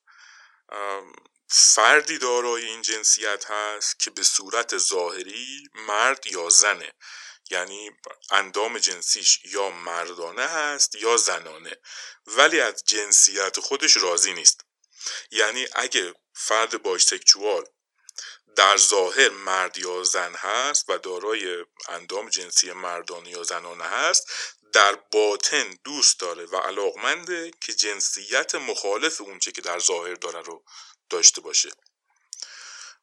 فردی 1.49 2.19
دارای 2.19 2.65
این 2.65 2.83
جنسیت 2.83 3.51
هست 3.51 3.99
که 3.99 4.11
به 4.11 4.23
صورت 4.23 4.79
ظاهری 4.79 5.69
مرد 5.75 6.27
یا 6.27 6.49
زنه. 6.49 6.93
یعنی 7.51 7.91
اندام 8.31 8.79
جنسیش 8.79 9.41
یا 9.45 9.71
مردانه 9.71 10.47
هست 10.47 10.95
یا 10.95 11.17
زنانه. 11.17 11.77
ولی 12.27 12.61
از 12.61 12.85
جنسیت 12.87 13.61
خودش 13.61 13.97
راضی 13.97 14.33
نیست. 14.33 14.61
یعنی 15.31 15.67
اگه 15.73 16.15
فرد 16.35 16.83
بایسکچوال 16.83 17.65
در 18.57 18.77
ظاهر 18.77 19.29
مرد 19.29 19.79
یا 19.79 20.03
زن 20.03 20.35
هست 20.35 20.85
و 20.89 20.99
دارای 20.99 21.65
اندام 21.89 22.29
جنسی 22.29 22.73
مردانه 22.73 23.31
یا 23.31 23.43
زنانه 23.43 23.85
هست 23.85 24.27
در 24.73 24.99
باطن 25.13 25.79
دوست 25.85 26.21
داره 26.21 26.45
و 26.45 26.57
علاقمنده 26.57 27.51
که 27.61 27.75
جنسیت 27.75 28.55
مخالف 28.55 29.21
اونچه 29.21 29.53
که 29.53 29.61
در 29.63 29.79
ظاهر 29.79 30.15
داره 30.15 30.41
رو 30.41 30.65
داشته 31.11 31.41
باشه. 31.41 31.71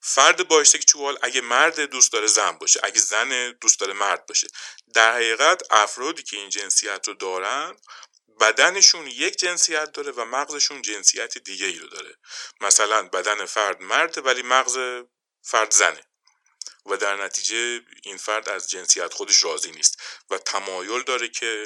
فرد 0.02 0.48
بایسکچوال 0.48 1.18
اگه 1.22 1.42
مرد 1.42 1.80
دوست 1.80 2.14
داره 2.14 2.28
زن 2.28 2.52
باشه 2.52 2.80
اگه 2.84 3.00
زن 3.00 3.52
دوست 3.52 3.80
داره 3.80 3.94
مرد 3.94 4.26
باشه. 4.26 4.48
در 4.94 5.14
حقیقت 5.16 5.62
افرادی 5.72 6.24
که 6.24 6.38
این 6.38 6.50
جنسیت 6.50 7.08
رو 7.08 7.14
دارن 7.14 7.76
بدنشون 8.40 9.08
یک 9.08 9.36
جنسیت 9.36 9.92
داره 9.92 10.12
و 10.12 10.26
مغزشون 10.26 10.82
جنسیت 10.82 11.38
دیگه 11.38 11.66
ای 11.66 11.80
رو 11.80 11.88
داره. 11.88 12.16
مثلا 12.62 13.04
بدن 13.04 13.46
فرد 13.46 13.82
مرد 13.82 14.26
ولی 14.26 14.42
مغز 14.42 14.78
فرد 15.42 15.72
زنه. 15.72 16.04
و 16.86 16.98
در 16.98 17.16
نتیجه 17.16 17.82
این 18.04 18.18
فرد 18.18 18.50
از 18.50 18.70
جنسیت 18.70 19.14
خودش 19.14 19.44
راضی 19.44 19.72
نیست. 19.72 20.02
و 20.30 20.38
تمایل 20.38 21.04
داره 21.04 21.30
که 21.30 21.64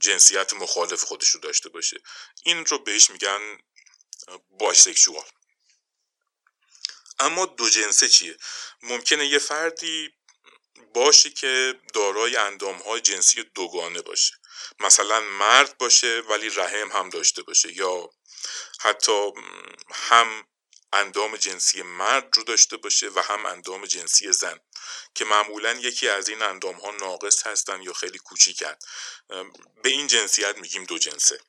جنسیت 0.00 0.52
مخالف 0.52 1.02
خودش 1.02 1.30
رو 1.30 1.40
داشته 1.40 1.68
باشه. 1.68 1.96
این 2.44 2.66
رو 2.66 2.78
بهش 2.78 3.10
میگن 3.10 3.58
بایسکشوال. 4.50 5.24
اما 7.18 7.46
دو 7.46 7.68
جنسه 7.68 8.08
چیه؟ 8.08 8.36
ممکنه 8.82 9.26
یه 9.26 9.38
فردی 9.38 10.14
باشه 10.94 11.30
که 11.30 11.80
دارای 11.94 12.36
اندام 12.36 12.76
های 12.76 13.00
جنسی 13.00 13.42
دوگانه 13.42 14.02
باشه. 14.02 14.34
مثلا 14.80 15.20
مرد 15.20 15.78
باشه 15.78 16.20
ولی 16.20 16.50
رحم 16.50 16.92
هم 16.92 17.10
داشته 17.10 17.42
باشه 17.42 17.76
یا 17.76 18.10
حتی 18.80 19.32
هم 19.92 20.46
اندام 20.96 21.36
جنسی 21.36 21.82
مرد 21.82 22.28
رو 22.36 22.42
داشته 22.42 22.76
باشه 22.76 23.08
و 23.08 23.20
هم 23.20 23.46
اندام 23.46 23.86
جنسی 23.86 24.32
زن 24.32 24.60
که 25.14 25.24
معمولا 25.24 25.72
یکی 25.72 26.08
از 26.08 26.28
این 26.28 26.42
اندام 26.42 26.74
ها 26.74 26.90
ناقص 26.90 27.46
هستن 27.46 27.82
یا 27.82 27.92
خیلی 27.92 28.18
کوچیکن. 28.18 28.74
به 29.82 29.88
این 29.88 30.06
جنسیت 30.06 30.58
میگیم 30.58 30.84
دو 30.84 30.98
جنسه. 30.98 31.40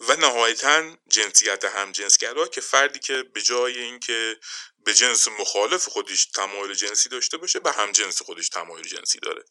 و 0.00 0.16
نهایتا 0.16 0.96
جنسیت 1.08 1.64
همجنسگرا 1.64 2.48
که 2.48 2.60
فردی 2.60 2.98
که 2.98 3.22
به 3.22 3.42
جای 3.42 3.78
اینکه 3.78 4.40
به 4.78 4.94
جنس 4.94 5.28
مخالف 5.28 5.88
خودش 5.88 6.26
تمایل 6.26 6.74
جنسی 6.74 7.08
داشته 7.08 7.36
باشه 7.36 7.60
به 7.60 7.72
هم 7.72 7.92
جنس 7.92 8.22
خودش 8.22 8.48
تمایل 8.48 8.88
جنسی 8.88 9.18
داره. 9.18 9.44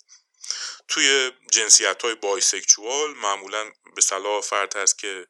توی 0.87 1.31
جنسیت 1.51 2.01
های 2.01 2.15
بایسکچوال 2.15 3.13
معمولا 3.13 3.71
به 3.95 4.01
صلاح 4.01 4.41
فرد 4.41 4.75
هست 4.75 4.97
که 4.97 5.27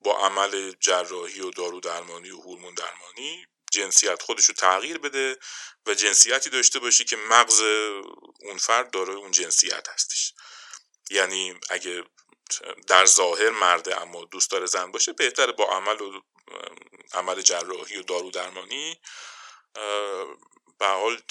با 0.00 0.18
عمل 0.18 0.72
جراحی 0.80 1.40
و 1.40 1.50
دارو 1.50 1.80
درمانی 1.80 2.30
و 2.30 2.40
هورمون 2.40 2.74
درمانی 2.74 3.46
جنسیت 3.72 4.22
خودش 4.22 4.44
رو 4.44 4.54
تغییر 4.54 4.98
بده 4.98 5.38
و 5.86 5.94
جنسیتی 5.94 6.50
داشته 6.50 6.78
باشه 6.78 7.04
که 7.04 7.16
مغز 7.16 7.60
اون 8.40 8.58
فرد 8.58 8.90
دارای 8.90 9.16
اون 9.16 9.30
جنسیت 9.30 9.88
هستش. 9.88 10.32
یعنی 11.10 11.54
اگه 11.70 12.04
در 12.86 13.06
ظاهر 13.06 13.50
مرده 13.50 14.02
اما 14.02 14.24
دوست 14.24 14.50
داره 14.50 14.66
زن 14.66 14.90
باشه 14.90 15.12
بهتره 15.12 15.52
با 15.52 15.64
عمل 15.64 16.00
و 16.00 16.20
عمل 17.12 17.40
جراحی 17.40 17.96
و 17.96 18.02
دارو 18.02 18.30
درمانی 18.30 19.00
به 20.78 20.86
حال 20.86 21.22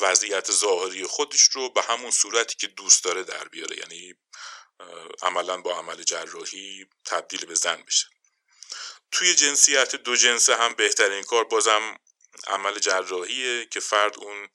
وضعیت 0.00 0.52
ظاهری 0.52 1.04
خودش 1.04 1.42
رو 1.42 1.70
به 1.70 1.82
همون 1.82 2.10
صورتی 2.10 2.56
که 2.56 2.66
دوست 2.66 3.04
داره 3.04 3.22
در 3.22 3.48
بیاره. 3.48 3.78
یعنی 3.78 4.14
عملا 5.22 5.56
با 5.60 5.78
عمل 5.78 6.02
جراحی 6.02 6.86
تبدیل 7.04 7.46
به 7.46 7.54
زن 7.54 7.82
بشه. 7.86 8.06
توی 9.12 9.34
جنسیت 9.34 9.96
دو 9.96 10.16
جنسه 10.16 10.56
هم 10.56 10.74
بهترین 10.74 11.22
کار 11.22 11.44
بازم 11.44 11.98
عمل 12.46 12.78
جراحیه 12.78 13.66
که 13.66 13.80
فرد 13.80 14.18
اون 14.18 14.48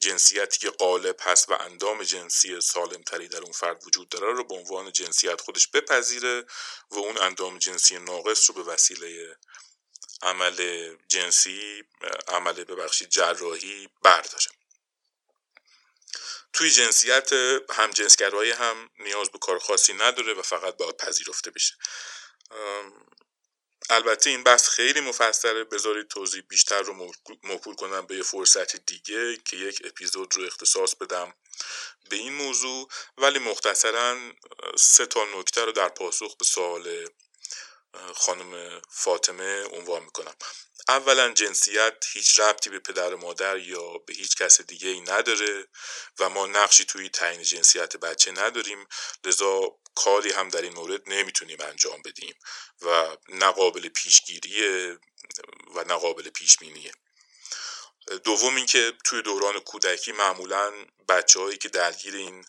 جنسیتی 0.00 0.58
که 0.58 0.70
غالب 0.70 1.16
هست 1.20 1.48
و 1.48 1.52
اندام 1.52 2.02
جنسی 2.02 2.60
سالمتری 2.60 3.28
در 3.28 3.42
اون 3.42 3.52
فرد 3.52 3.86
وجود 3.86 4.08
داره 4.08 4.32
رو 4.32 4.44
به 4.44 4.54
عنوان 4.54 4.92
جنسیت 4.92 5.40
خودش 5.40 5.68
بپذیره 5.68 6.44
و 6.90 6.98
اون 6.98 7.18
اندام 7.18 7.58
جنسی 7.58 7.98
ناقص 7.98 8.50
رو 8.50 8.64
به 8.64 8.72
وسیله 8.72 9.36
عمل 10.22 10.88
جنسی 11.08 11.84
عمل 12.28 12.64
ببخشید 12.64 13.08
جراحی 13.08 13.88
برداره. 14.02 14.63
توی 16.54 16.70
جنسیت 16.70 17.32
هم 17.70 17.90
جنسگرایی 17.90 18.50
هم 18.50 18.90
نیاز 18.98 19.30
به 19.30 19.38
کار 19.38 19.58
خاصی 19.58 19.92
نداره 19.92 20.34
و 20.34 20.42
فقط 20.42 20.76
باید 20.76 20.96
پذیرفته 20.96 21.50
بشه. 21.50 21.74
البته 23.90 24.30
این 24.30 24.42
بحث 24.42 24.68
خیلی 24.68 25.00
مفصله. 25.00 25.64
بذارید 25.64 26.08
توضیح 26.08 26.42
بیشتر 26.48 26.82
رو 26.82 27.12
موکول 27.42 27.74
کنم 27.74 28.06
به 28.06 28.16
یه 28.16 28.22
فرصت 28.22 28.76
دیگه 28.76 29.36
که 29.36 29.56
یک 29.56 29.82
اپیزود 29.84 30.36
رو 30.36 30.44
اختصاص 30.44 30.94
بدم 30.94 31.34
به 32.10 32.16
این 32.16 32.32
موضوع. 32.32 32.88
ولی 33.18 33.38
مختصرا 33.38 34.16
سه 34.76 35.06
تا 35.06 35.24
نکته 35.24 35.64
رو 35.64 35.72
در 35.72 35.88
پاسخ 35.88 36.36
به 36.36 36.44
سوال 36.44 37.08
خانم 38.14 38.82
فاطمه 38.90 39.64
عنوان 39.64 40.02
می‌کنم. 40.02 40.34
اولا 40.88 41.32
جنسیت 41.32 42.04
هیچ 42.12 42.40
ربطی 42.40 42.70
به 42.70 42.78
پدر 42.78 43.14
و 43.14 43.16
مادر 43.16 43.58
یا 43.58 43.98
به 43.98 44.14
هیچ 44.14 44.36
کس 44.36 44.60
دیگه 44.60 44.88
ای 44.88 45.00
نداره 45.00 45.68
و 46.18 46.28
ما 46.28 46.46
نقشی 46.46 46.84
توی 46.84 47.08
تعیین 47.08 47.42
جنسیت 47.42 47.96
بچه 47.96 48.32
نداریم. 48.32 48.86
لذا 49.24 49.76
کاری 49.94 50.32
هم 50.32 50.48
در 50.48 50.62
این 50.62 50.74
مورد 50.74 51.02
نمی‌تونیم 51.06 51.60
انجام 51.60 52.02
بدیم 52.02 52.34
و 52.82 53.16
نقابل 53.28 53.88
پیشگیری 53.88 54.90
و 55.74 55.84
نقابل 55.86 56.30
پیشبینیه. 56.30 56.92
دوم 58.24 58.56
اینکه 58.56 58.92
توی 59.04 59.22
دوران 59.22 59.60
کودکی 59.60 60.12
معمولا 60.12 60.72
بچه 61.08 61.40
هایی 61.40 61.56
که 61.56 61.68
درگیر 61.68 62.14
این 62.14 62.44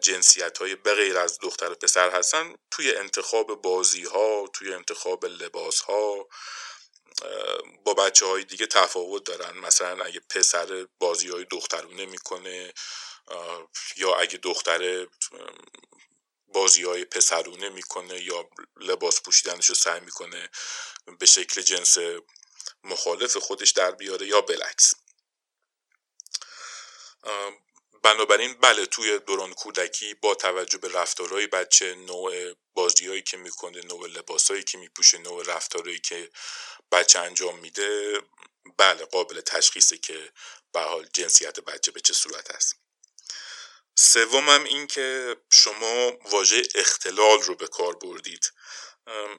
جنسیت 0.00 0.58
های 0.58 0.74
بغیر 0.74 1.18
از 1.18 1.38
دختر 1.38 1.70
و 1.70 1.74
پسر 1.74 2.10
هستن. 2.10 2.54
توی 2.70 2.96
انتخاب 2.96 3.62
بازی 3.62 4.04
ها 4.04 4.46
توی 4.52 4.74
انتخاب 4.74 5.24
لباس 5.26 5.80
ها 5.80 6.28
با 7.84 7.94
بچه 7.94 8.26
های 8.26 8.44
دیگه 8.44 8.66
تفاوت 8.66 9.24
دارن. 9.24 9.58
مثلا 9.58 10.04
اگه 10.04 10.20
پسر 10.20 10.86
بازی 10.98 11.28
های 11.28 11.44
دخترونه 11.44 12.06
می‌کنه 12.06 12.72
یا 13.96 14.14
اگه 14.14 14.38
دختر 14.38 15.06
بازی 16.48 16.82
های 16.82 17.04
پسرونه 17.04 17.68
می‌کنه 17.68 18.20
یا 18.20 18.50
لباس 18.76 19.20
پوشیدنش 19.20 19.66
رو 19.66 19.74
سعی 19.74 20.00
می‌کنه 20.00 20.50
به 21.18 21.26
شکل 21.26 21.62
جنس 21.62 21.98
مخالف 22.84 23.36
خودش 23.36 23.70
در 23.70 23.90
بیاره 23.90 24.26
یا 24.26 24.40
بلکس. 24.40 24.94
بنابراین 28.02 28.54
بله 28.54 28.86
توی 28.86 29.18
دوران 29.18 29.54
کودکی 29.54 30.14
با 30.14 30.34
توجه 30.34 30.78
به 30.78 30.88
رفتارهای 30.88 31.46
بچه 31.46 31.94
نوع 31.94 32.54
بازیهایی 32.74 33.22
که 33.22 33.36
می‌کنه 33.36 33.80
نوع 33.80 34.08
لباسهایی 34.08 34.62
که 34.62 34.78
میپوشه 34.78 35.18
نوع 35.18 35.44
رفتارهایی 35.44 35.98
که 35.98 36.30
بچه 36.92 37.18
انجام 37.18 37.58
میده 37.58 38.20
بله 38.76 39.04
قابل 39.04 39.40
تشخیصه 39.40 39.98
که 39.98 40.32
به 40.72 40.80
حال 40.80 41.08
جنسیت 41.12 41.60
بچه 41.60 41.92
به 41.92 42.00
چه 42.00 42.12
صورت 42.12 42.50
است. 42.50 42.76
سومم 43.94 44.64
این 44.64 44.86
که 44.86 45.36
شما 45.52 46.12
واژه 46.30 46.62
اختلال 46.74 47.42
رو 47.42 47.54
به 47.54 47.66
کار 47.66 47.96
بردید. 47.96 48.52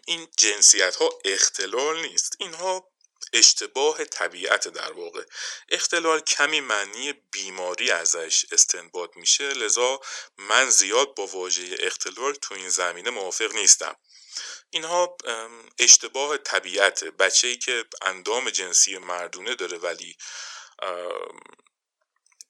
این 0.08 0.28
جنسیت 0.38 0.95
ها 0.95 1.10
اختلال 1.26 2.02
نیست. 2.02 2.36
اینها 2.39 2.90
اشتباه 3.34 4.05
طبیعت 4.05 4.67
در 4.67 4.91
واقع. 4.91 5.23
اختلال 5.69 6.19
کمی 6.19 6.60
معنی 6.60 7.13
بیماری 7.13 7.91
ازش 7.91 8.45
استنباط 8.51 9.10
میشه 9.15 9.49
لذا 9.49 9.99
من 10.38 10.69
زیاد 10.69 11.15
با 11.15 11.27
واژه 11.27 11.75
اختلال 11.79 12.34
تو 12.34 12.53
این 12.55 12.69
زمینه 12.69 13.10
موافق 13.10 13.55
نیستم. 13.55 13.95
اینها 14.69 15.17
اشتباه 15.79 16.38
طبیعت. 16.38 17.03
بچه 17.03 17.47
ای 17.47 17.57
که 17.57 17.86
اندام 18.01 18.49
جنسی 18.49 18.97
مردونه 18.97 19.55
داره 19.55 19.77
ولی 19.77 20.17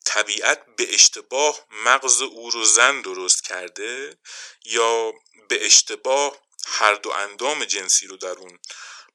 طبیعت 0.05 0.65
به 0.77 0.93
اشتباه 0.93 1.65
مغز 1.71 2.21
او 2.21 2.49
رو 2.49 2.63
زن 2.63 3.01
درست 3.01 3.43
کرده 3.43 4.17
یا 4.65 5.13
به 5.49 5.65
اشتباه 5.65 6.37
هر 6.67 6.93
دو 6.93 7.09
اندام 7.09 7.65
جنسی 7.65 8.07
رو 8.07 8.17
در 8.17 8.29
اون 8.37 8.59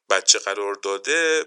بچه 0.09 0.39
قرار 0.39 0.75
داده 0.75 1.45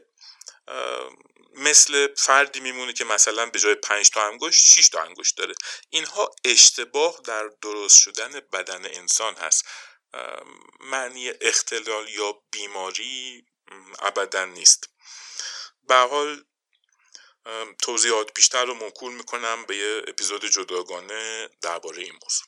مثل 1.54 2.14
فردی 2.16 2.60
میمونه 2.60 2.92
که 2.92 3.04
مثلا 3.04 3.46
به 3.46 3.58
جای 3.58 3.74
پنج 3.74 4.10
تا 4.10 4.26
انگشت 4.26 4.60
6 4.60 4.88
تا 4.88 5.02
انگشت 5.02 5.36
داره. 5.36 5.54
اینها 5.90 6.34
اشتباه 6.44 7.20
در 7.24 7.48
درست 7.62 8.00
شدن 8.00 8.40
بدن 8.40 8.86
انسان 8.86 9.34
هست. 9.34 9.64
معنی 10.80 11.32
اختلال 11.40 12.08
یا 12.08 12.42
بیماری 12.50 13.46
ابدا 13.98 14.44
نیست. 14.44 14.88
به 15.88 15.94
حال 15.94 16.44
توضیحات 17.82 18.34
بیشتر 18.34 18.64
رو 18.64 18.74
موکول 18.74 19.12
می‌کنم 19.12 19.66
به 19.66 19.76
یه 19.76 20.02
اپیزود 20.08 20.44
جداگانه 20.44 21.48
درباره 21.62 22.02
این 22.02 22.18
موضوع. 22.22 22.46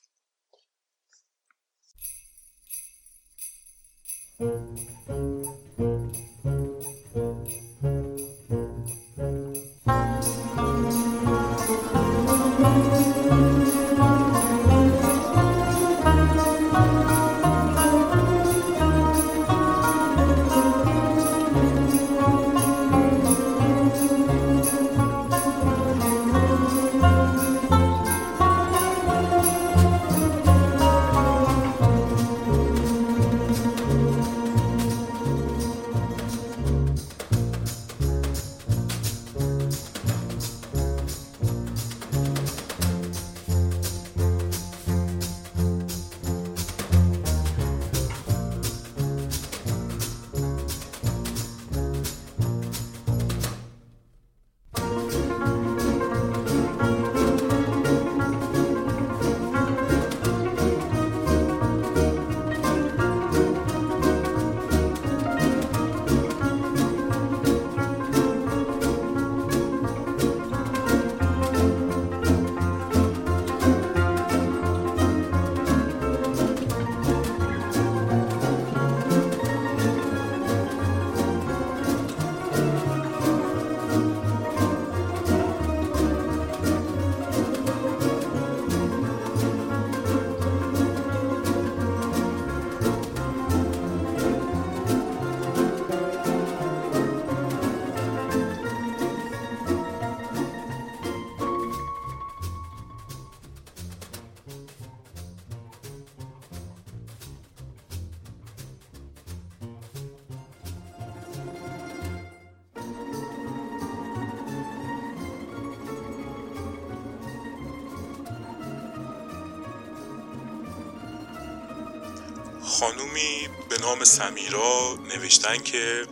سمیرا 124.04 124.94
نوشتن 124.94 125.58
که 125.58 126.06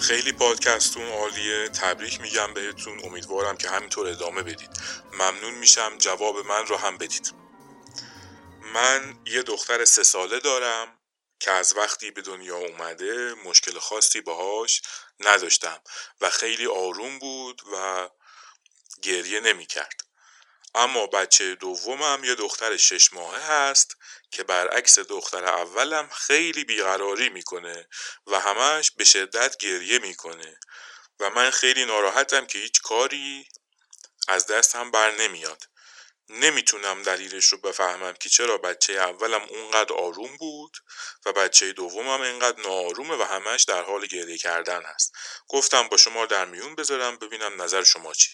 خیلی 0.00 0.32
پادکستون 0.32 1.06
عالیه. 1.06 1.68
تبریک 1.68 2.20
میگم 2.20 2.54
بهتون. 2.54 3.04
امیدوارم 3.04 3.56
که 3.56 3.68
همینطور 3.68 4.06
ادامه 4.06 4.42
بدید. 4.42 4.70
ممنون 5.12 5.54
میشم. 5.54 5.98
جواب 5.98 6.46
من 6.46 6.66
رو 6.66 6.76
هم 6.76 6.98
بدید. 6.98 7.34
من 8.74 9.18
یه 9.26 9.42
دختر 9.42 9.84
سه 9.84 10.02
ساله 10.02 10.40
دارم 10.40 10.98
که 11.40 11.50
از 11.50 11.76
وقتی 11.76 12.10
به 12.10 12.22
دنیا 12.22 12.56
اومده 12.56 13.34
مشکل 13.44 13.78
خاصی 13.78 14.20
باهاش 14.20 14.82
نداشتم 15.20 15.80
و 16.20 16.30
خیلی 16.30 16.66
آروم 16.66 17.18
بود 17.18 17.62
و 17.72 18.08
گریه 19.02 19.40
نمی‌کرد. 19.40 20.07
اما 20.74 21.06
بچه 21.06 21.54
دومم 21.54 22.24
یه 22.24 22.34
دختر 22.34 22.76
شش 22.76 23.12
ماهه 23.12 23.52
هست 23.52 23.96
که 24.30 24.42
برعکس 24.42 24.98
دختر 24.98 25.44
اولم 25.44 26.08
خیلی 26.08 26.64
بیقراری 26.64 27.28
می‌کنه 27.28 27.88
و 28.26 28.40
همش 28.40 28.90
به 28.90 29.04
شدت 29.04 29.56
گریه 29.56 29.98
می‌کنه 29.98 30.60
و 31.20 31.30
من 31.30 31.50
خیلی 31.50 31.84
ناراحتم 31.84 32.46
که 32.46 32.58
هیچ 32.58 32.82
کاری 32.82 33.48
از 34.28 34.46
دستم 34.46 34.90
بر 34.90 35.10
نمیاد. 35.10 35.62
نمی‌تونم 36.28 37.02
دلیلش 37.02 37.46
رو 37.46 37.58
بفهمم 37.58 38.12
که 38.12 38.28
چرا 38.28 38.58
بچه 38.58 38.92
اولم 38.92 39.42
اونقدر 39.42 39.92
آروم 39.92 40.36
بود 40.36 40.76
و 41.26 41.32
بچه 41.32 41.72
دومم 41.72 42.20
اینقدر 42.20 42.62
ناآرومه 42.62 43.16
و 43.16 43.22
همش 43.22 43.62
در 43.62 43.82
حال 43.82 44.06
گریه 44.06 44.38
کردن 44.38 44.82
هست. 44.82 45.12
گفتم 45.48 45.88
با 45.88 45.96
شما 45.96 46.26
در 46.26 46.44
میون 46.44 46.74
بذارم 46.74 47.16
ببینم 47.16 47.62
نظر 47.62 47.84
شما 47.84 48.14
چی 48.14 48.30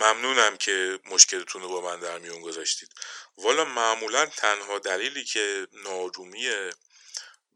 ممنونم 0.00 0.56
که 0.56 1.00
مشکلتون 1.04 1.62
رو 1.62 1.68
با 1.68 1.80
من 1.80 2.00
در 2.00 2.18
میون 2.18 2.40
گذاشتید. 2.40 2.92
والا 3.38 3.64
معمولا 3.64 4.26
تنها 4.26 4.78
دلیلی 4.78 5.24
که 5.24 5.66
نارومی 5.72 6.70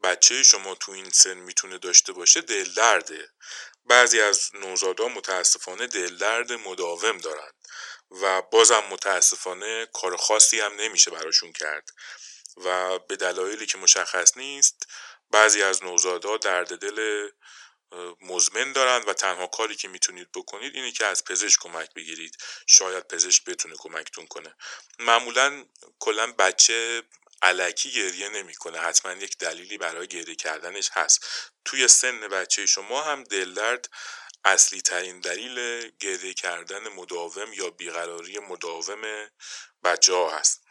بچه 0.03 0.43
شما 0.43 0.75
تو 0.75 0.93
این 0.93 1.11
سن 1.11 1.35
می‌تونه 1.35 1.79
داشته 1.79 2.13
باشه 2.13 2.41
دل 2.41 2.73
درده 2.73 3.29
بعضی 3.87 4.21
از 4.21 4.51
نوزادا 4.55 5.09
متاسفانه 5.09 5.87
دل 5.87 6.17
درد 6.17 6.53
مداوم 6.53 7.19
دارن 7.19 7.53
و 8.11 8.43
بازم 8.43 8.85
متاسفانه 8.91 9.87
کار 9.93 10.17
خاصی 10.17 10.61
هم 10.61 10.73
نمیشه 10.75 11.11
براشون 11.11 11.53
کرد 11.53 11.91
و 12.57 12.99
به 12.99 13.17
دلایلی 13.17 13.67
که 13.67 13.79
مشخص 13.79 14.37
نیست 14.37 14.87
بعضی 15.31 15.63
از 15.63 15.85
نوزادا 15.85 16.37
درد 16.37 16.79
دل 16.79 17.29
مزمن 18.21 18.73
دارن 18.73 19.05
و 19.05 19.13
تنها 19.13 19.47
کاری 19.47 19.77
که 19.77 19.89
می‌تونید 19.89 20.33
بکنید 20.33 20.75
اینه 20.75 20.93
که 20.93 21.07
از 21.07 21.25
پزشک 21.25 21.61
کمک 21.61 21.95
بگیرید. 21.95 22.37
شاید 22.67 23.09
پزشک 23.09 23.45
بتونه 23.45 23.75
کمکتون 23.79 24.27
کنه. 24.27 24.55
معمولا 24.99 25.65
کلا 25.99 26.33
بچه 26.33 27.03
علکی 27.43 27.91
گریه 27.91 28.29
نمی‌کنه. 28.29 28.79
حتما 28.79 29.13
یک 29.13 29.39
دلیلی 29.39 29.79
برای 29.79 30.07
گریه 30.07 30.35
کردنش 30.35 30.91
هست. 30.93 31.27
توی 31.65 31.89
سن 31.89 32.21
بچه 32.21 32.67
شما 32.67 33.03
هم 33.03 33.25
دلدرد 33.25 33.89
اصلی 34.45 34.81
ترین 34.81 35.21
دلیل 35.21 35.89
گریه 36.01 36.35
کردن 36.35 36.89
مداوم 36.89 37.53
یا 37.53 37.71
بیقراری 37.71 38.39
مداوم 38.39 39.31
بچه 39.85 40.13
ها 40.15 40.39
هست. 40.39 40.63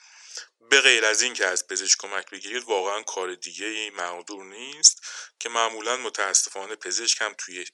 به 0.70 0.82
غیر 0.82 1.06
از 1.06 1.22
این 1.22 1.34
که 1.34 1.46
از 1.46 1.68
پزشک 1.68 1.98
کمک 2.00 2.30
بگیرید 2.30 2.64
واقعا 2.64 3.02
کار 3.02 3.36
دیگه 3.36 3.66
ای 3.66 3.90
معدور 3.90 4.46
نیست 4.46 5.04
که 5.40 5.50
معمولا 5.50 5.98
متاسفانه 5.98 6.76
پزشک 6.76 7.22
هم 7.22 7.36
توی 7.38 7.66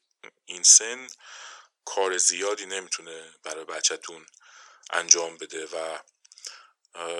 این 0.46 0.64
سن 0.64 1.08
کار 1.86 2.18
زیادی 2.18 2.66
نمی‌تونه 2.66 3.34
برای 3.44 3.66
بچهتون 3.66 4.26
انجام 4.90 5.38
بده 5.38 5.66
و 5.66 6.00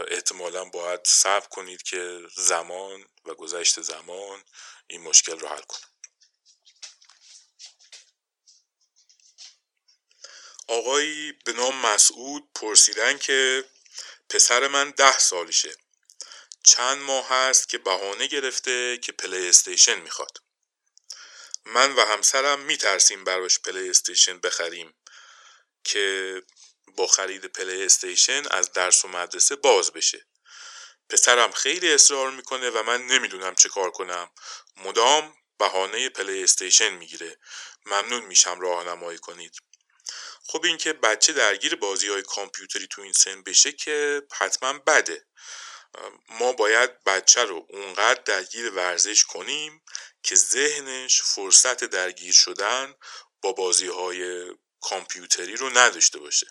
احتمالا 0.08 0.66
باید 0.66 1.00
صبر 1.06 1.48
کنید 1.48 1.84
که 1.84 2.22
زمان 2.36 3.06
و 3.26 3.34
گذشت 3.34 3.82
زمان 3.82 4.44
این 4.88 5.02
مشکل 5.02 5.40
رو 5.40 5.48
حل 5.48 5.62
کنه. 5.62 5.86
آقای 10.68 11.32
به 11.32 11.54
نام 11.54 11.76
مسعود 11.76 12.50
پرسیدن 12.56 13.18
که 13.18 13.64
پسر 14.30 14.68
من 14.68 14.92
ده 14.92 15.20
سالشه. 15.20 15.76
چند 16.64 16.98
ماه 16.98 17.30
هست 17.30 17.70
که 17.70 17.78
بهانه 17.78 18.28
گرفته 18.28 18.98
که 18.98 19.12
پلی 19.12 19.50
استیشن 19.50 20.00
می‌خواد. 20.00 20.38
من 21.66 21.96
و 21.96 22.06
همسرم 22.06 22.60
میترسیم 22.60 23.24
براش 23.24 23.60
پلی 23.60 23.90
استیشن 23.90 24.40
بخریم 24.40 24.94
که 25.84 26.42
با 26.88 27.08
خرید 27.08 27.46
پلی 27.46 27.86
استیشن 27.86 28.44
از 28.52 28.72
درس 28.72 29.06
و 29.06 29.08
مدرسه 29.08 29.56
باز 29.56 29.92
بشه. 29.92 30.28
پسرم 31.10 31.52
خیلی 31.52 31.94
اصرار 31.94 32.32
می‌کنه 32.32 32.70
و 32.70 32.84
من 32.84 33.02
نمی‌دونم 33.08 33.56
چه 33.56 33.70
کار 33.70 33.92
کنم. 33.92 34.32
مدام 34.78 35.38
بهانه 35.58 36.10
پلی 36.10 36.44
استیشن 36.44 36.90
می‌گیره. 36.90 37.40
ممنون 37.86 38.26
میشم 38.26 38.60
راهنمایی 38.60 39.18
کنید. 39.18 39.56
خب 40.48 40.66
این 40.66 40.78
که 40.78 40.94
بچه 40.94 41.34
درگیر 41.34 41.76
بازی 41.76 42.08
های 42.08 42.22
کامپیوتری 42.22 42.88
تو 42.88 43.02
این 43.02 43.14
سن 43.14 43.44
بشه 43.44 43.72
که 43.72 44.22
حتما 44.32 44.74
بده. 44.74 45.28
ما 46.30 46.54
باید 46.54 47.04
بچه 47.04 47.44
رو 47.44 47.68
اونقدر 47.70 48.22
درگیر 48.22 48.72
ورزش 48.72 49.26
کنیم 49.26 49.84
که 50.24 50.36
ذهنش 50.36 51.22
فرصت 51.22 51.84
درگیر 51.84 52.34
شدن 52.34 52.94
با 53.42 53.52
بازی 53.52 53.88
های 53.88 54.52
کامپیوتری 54.82 55.56
رو 55.56 55.70
نداشته 55.70 56.20
باشه. 56.20 56.48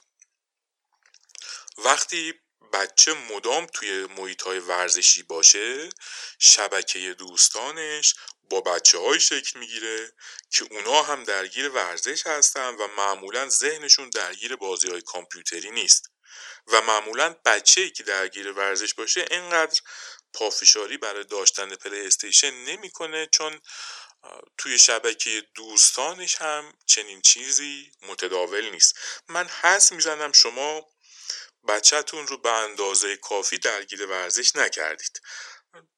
وقتی 1.79 2.44
بچه 2.75 3.15
مدام 3.15 3.67
توی 3.67 4.07
محیط 4.07 4.43
های 4.43 4.59
ورزشی 4.59 5.23
باشه 5.23 5.89
شبکه 6.39 7.15
دوستانش 7.19 8.15
با 8.51 8.61
بچه 8.61 8.99
های 8.99 9.21
شکل 9.21 9.59
می‌گیره 9.59 10.13
که 10.51 10.67
اونا 10.71 11.03
هم 11.03 11.25
درگیر 11.25 11.69
ورزش 11.69 12.27
هستن 12.27 12.75
و 12.75 12.87
معمولا 12.97 13.49
ذهنشون 13.49 14.11
درگیر 14.11 14.57
بازی 14.57 14.91
های 14.91 15.03
کامپیوتری 15.03 15.71
نیست. 15.71 16.11
و 16.67 16.81
معمولا 16.81 17.37
بچه 17.45 17.81
ای 17.81 17.91
که 17.91 18.03
درگیر 18.03 18.53
ورزش 18.53 18.95
باشه 18.95 19.25
اینقدر 19.31 19.81
پافشاری 20.33 20.97
برای 20.97 21.25
داشتن 21.25 21.75
پلی 21.75 22.07
استیشن 22.07 22.51
نمی‌کنه 22.51 23.27
چون 23.27 23.61
توی 24.59 24.79
شبکه 24.79 25.43
دوستانش 25.55 26.37
هم 26.37 26.73
چنین 26.87 27.23
چیزی 27.23 27.93
متداول 28.03 28.71
نیست. 28.71 28.99
من 29.29 29.49
حس 29.49 29.93
می‌زنم 29.93 30.33
شما 30.33 30.94
بچهتون 31.69 32.27
رو 32.27 32.39
به 32.39 32.51
اندازه 32.51 33.17
کافی 33.17 33.59
درگیر 33.59 34.07
ورزش 34.07 34.57
نکردید. 34.57 35.21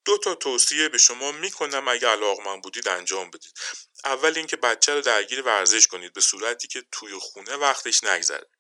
دو 0.05 0.19
تا 0.19 0.35
توصیه 0.35 0.89
به 0.89 0.99
شما 0.99 1.33
می‌کنم 1.33 1.89
اگه 1.89 2.09
علاقمند 2.09 2.63
بودید 2.63 2.89
انجام 2.89 3.31
بدید. 3.31 3.59
اول 4.05 4.33
اینکه 4.37 4.57
بچه 4.57 4.95
رو 4.95 5.01
درگیر 5.01 5.43
ورزش 5.43 5.87
کنید 5.87 6.13
به 6.13 6.21
صورتی 6.21 6.69
که 6.69 6.85
توی 6.93 7.13
خونه 7.21 7.57
وقتش 7.57 8.05
نگذره 8.05 8.51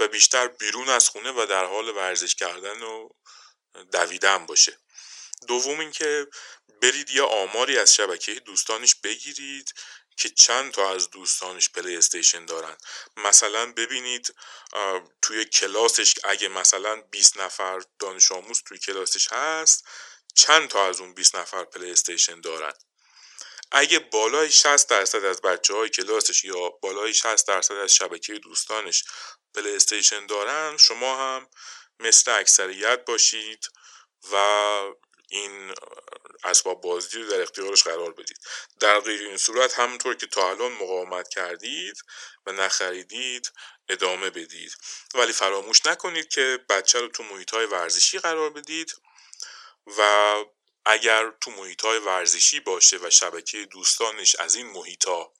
و 0.00 0.08
بیشتر 0.08 0.48
بیرون 0.48 0.88
از 0.88 1.08
خونه 1.08 1.32
و 1.32 1.46
در 1.46 1.64
حال 1.64 1.88
ورزش 1.88 2.34
کردن 2.34 2.82
و 2.82 3.08
دویدن 3.92 4.46
باشه. 4.46 4.78
دوم 5.48 5.80
اینکه 5.80 6.26
برید 6.82 7.10
یه 7.10 7.22
آماری 7.22 7.78
از 7.78 7.94
شبکه 7.94 8.34
دوستانش 8.34 8.94
بگیرید 8.94 9.74
که 10.16 10.28
چند 10.28 10.72
تا 10.72 10.90
از 10.94 11.10
دوستانش 11.10 11.70
پلی 11.70 11.96
استیشن 11.96 12.44
دارن. 12.44 12.76
مثلا 13.16 13.72
ببینید 13.72 14.34
توی 15.22 15.44
کلاسش 15.44 16.14
اگه 16.24 16.48
مثلا 16.48 16.96
20 17.00 17.40
نفر 17.40 17.82
دانش 17.98 18.32
آموز 18.32 18.62
توی 18.62 18.78
کلاسش 18.78 19.32
هست 19.32 19.84
چند 20.34 20.68
تا 20.68 20.86
از 20.86 21.00
اون 21.00 21.14
20 21.14 21.36
نفر 21.36 21.64
پلی 21.64 21.90
استیشن 21.90 22.40
دارن؟ 22.40 22.72
اگه 23.72 23.98
بالای 23.98 24.50
60 24.50 24.88
درصد 24.88 25.24
از 25.24 25.40
بچه 25.40 25.74
های 25.74 25.88
کلاسش 25.88 26.44
یا 26.44 26.68
بالای 26.68 27.14
60 27.14 27.46
درصد 27.46 27.74
از 27.74 27.94
شبکه 27.94 28.32
دوستانش 28.32 29.04
پلی 29.54 29.76
استیشن 29.76 30.26
دارن 30.26 30.76
شما 30.76 31.16
هم 31.16 31.48
مثل 32.00 32.30
اکثریت 32.30 33.04
باشید 33.04 33.68
و 34.32 34.36
این 35.30 35.74
اسباب 36.44 36.80
بازی 36.80 37.18
رو 37.18 37.30
در 37.30 37.40
اختیارش 37.42 37.82
قرار 37.82 38.12
بدید. 38.12 38.38
در 38.80 39.00
غیر 39.00 39.22
این 39.22 39.36
صورت 39.36 39.78
همونطور 39.78 40.14
که 40.14 40.26
تا 40.26 40.50
الان 40.50 40.72
مقاومت 40.72 41.28
کردید 41.28 41.96
و 42.46 42.52
نخریدید 42.52 43.52
ادامه 43.88 44.30
بدید. 44.30 44.76
ولی 45.14 45.32
فراموش 45.32 45.86
نکنید 45.86 46.28
که 46.28 46.64
بچه 46.68 47.00
رو 47.00 47.08
تو 47.08 47.22
محیط 47.22 47.50
های 47.50 47.66
ورزشی 47.66 48.18
قرار 48.18 48.50
بدید 48.50 48.94
و 49.98 50.34
اگر 50.84 51.32
تو 51.40 51.50
محیط 51.50 51.84
های 51.84 51.98
ورزشی 51.98 52.60
باشه 52.60 52.98
و 53.02 53.10
شبکه 53.10 53.64
دوستانش 53.64 54.36
از 54.36 54.54
این 54.54 54.66
محیط 54.66 55.04
ها 55.04 55.34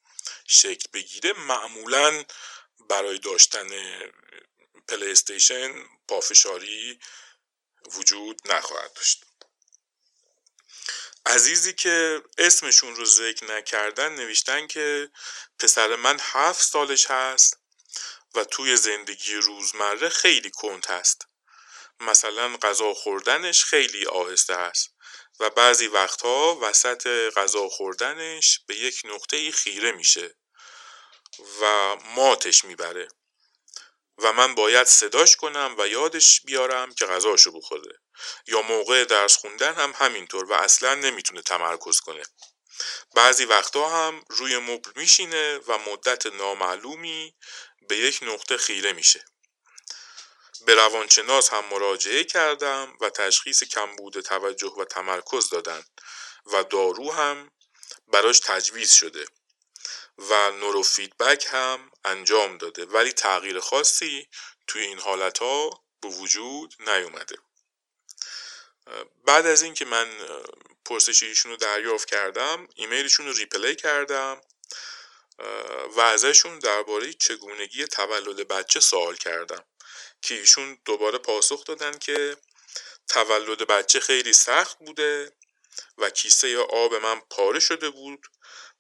شکل 0.47 0.89
بگیره 0.93 1.33
معمولا 1.33 2.25
برای 2.89 3.19
داشتن 3.19 3.69
پلی 4.89 5.11
استیشن 5.11 5.75
پافشاری 6.09 7.01
وجود 7.95 8.41
نخواهد 8.45 8.93
داشت. 8.93 9.30
عزیزی 11.31 11.73
که 11.73 12.23
اسمشون 12.39 12.97
رو 12.97 13.05
ذکر 13.05 13.45
نکردن 13.45 14.13
نوشتن 14.13 14.67
که 14.67 15.11
پسر 15.59 15.97
من 15.97 16.19
هفت 16.21 16.63
سالش 16.63 17.07
هست 17.11 17.59
و 18.35 18.45
توی 18.45 18.77
زندگی 18.77 19.35
روزمره 19.35 20.09
خیلی 20.09 20.51
کند 20.51 20.87
هست. 20.87 21.27
مثلا 22.01 22.57
غذا 22.57 22.95
خوردنش 22.95 23.65
خیلی 23.65 24.07
آهسته 24.07 24.55
است 24.55 24.95
و 25.41 25.51
بعضی 25.51 25.87
وقتها 25.87 26.59
وسط 26.63 27.07
غذا 27.37 27.69
خوردنش 27.69 28.61
به 28.67 28.77
یک 28.77 29.03
نقطه 29.05 29.51
خیره 29.51 29.93
میشه 29.93 30.37
و 31.61 31.97
ماتش 32.17 32.65
می‌بره 32.65 33.09
و 34.19 34.33
من 34.33 34.55
باید 34.55 34.87
صداش 34.87 35.37
کنم 35.37 35.75
و 35.79 35.89
یادش 35.89 36.41
بیارم 36.41 36.95
که 36.95 37.07
غذاشو 37.07 37.53
بخوره. 37.53 38.01
یا 38.47 38.63
موقع 38.63 39.05
درس 39.05 39.37
خوندن 39.37 39.75
هم 39.75 39.95
همینطور 39.97 40.45
و 40.45 40.53
اصلا 40.53 40.95
نمی‌تونه 40.95 41.43
تمرکز 41.43 42.01
کنه. 42.01 42.23
بعضی 43.15 43.45
وقتا 43.45 43.89
هم 43.89 44.25
روی 44.29 44.59
مبل 44.59 44.91
میشینه 44.97 45.59
و 45.59 45.79
مدت 45.79 46.27
نامعلومی 46.27 47.35
به 47.89 47.97
یک 47.97 48.19
نقطه 48.23 48.57
خیره 48.57 48.93
میشه. 48.93 49.25
به 50.67 50.75
روانشناس 50.75 51.49
هم 51.49 51.65
مراجعه 51.65 52.25
کردم 52.25 52.97
و 53.01 53.11
تشخیص 53.11 53.65
کمبود 53.65 54.21
توجه 54.21 54.73
و 54.79 54.85
تمرکز 54.85 55.49
دادن 55.51 55.85
و 56.47 56.65
دارو 56.65 57.13
هم 57.13 57.51
براش 58.09 58.41
تجویز 58.41 58.93
شده 58.93 59.27
و 60.19 60.51
نورو 60.51 60.83
فیدبک 60.83 61.47
هم 61.51 61.91
انجام 62.05 62.59
داده 62.59 62.85
ولی 62.85 63.13
تغییر 63.13 63.61
خاصی 63.61 64.29
توی 64.67 64.83
این 64.83 64.99
حالت 64.99 65.39
ها 65.39 65.85
به 66.01 66.09
وجود 66.09 66.75
نیومده. 66.81 67.37
بعد 69.25 69.47
از 69.47 69.63
اینکه 69.63 69.85
من 69.85 70.11
پرسش 70.85 71.23
ایشون 71.23 71.51
رو 71.51 71.57
دریافت 71.57 72.09
کردم 72.09 72.69
ایمیلشون 72.75 73.27
رو 73.27 73.33
reply 73.33 73.77
کردم 73.77 74.41
و 75.97 76.01
ازشون 76.01 76.59
درباره 76.59 77.13
چگونگی 77.13 77.87
تولد 77.87 78.49
بچه 78.49 78.81
سوال 78.81 79.17
کردم 79.17 79.65
که 80.23 80.35
ایشون 80.35 80.79
دوباره 80.85 81.19
پاسخ 81.19 81.65
دادن 81.65 81.99
که 81.99 82.37
تولد 83.09 83.67
بچه 83.67 84.01
خیلی 84.01 84.33
سخت 84.33 84.79
بوده 84.79 85.33
و 85.99 86.11
کیسه 86.11 86.59
آب 86.59 86.95
من 86.95 87.21
پاره 87.21 87.61
شده 87.61 87.91
بود 87.91 88.27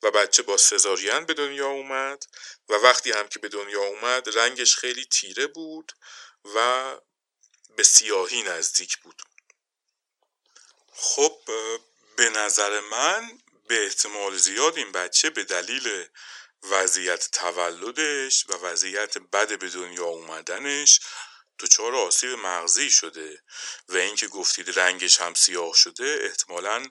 و 0.03 0.11
بچه 0.11 0.43
با 0.43 0.57
سزارین 0.57 1.25
به 1.25 1.35
دنیا 1.35 1.69
اومد 1.69 2.25
و 2.69 2.75
وقتی 2.75 3.13
هم 3.13 3.29
که 3.29 3.39
به 3.39 3.49
دنیا 3.49 3.83
اومد 3.83 4.39
رنگش 4.39 4.77
خیلی 4.77 5.05
تیره 5.05 5.47
بود 5.47 5.93
و 6.55 6.97
به 7.77 7.83
سیاهی 7.83 8.43
نزدیک 8.43 8.97
بود. 8.97 9.23
خب 11.03 11.39
به 12.17 12.31
نظر 12.31 12.81
من 12.81 13.39
به 13.69 13.85
احتمال 13.85 14.37
زیاد 14.37 14.77
این 14.77 14.93
بچه 14.93 15.31
به 15.31 15.45
دلیل 15.45 16.07
وضعیت 16.63 17.29
تولدش 17.33 18.45
و 18.49 18.53
وضعیت 18.53 19.19
بد 19.19 19.59
به 19.59 19.69
دنیا 19.69 20.05
اومدنش 20.05 21.01
دچار 21.59 21.95
آسیب 21.95 22.31
مغزی 22.31 22.91
شده 22.91 23.43
و 23.89 23.97
اینکه 23.97 24.29
گفتید 24.29 24.79
رنگش 24.79 25.21
هم 25.21 25.35
سیاه 25.35 25.75
شده 25.75 26.19
احتمالا 26.23 26.87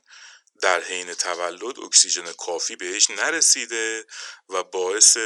در 0.62 0.84
حین 0.84 1.14
تولد 1.14 1.80
اکسیژن 1.80 2.32
کافی 2.32 2.76
بهش 2.76 3.10
نرسیده 3.10 4.06
و 4.50 4.64
باعث 4.64 5.18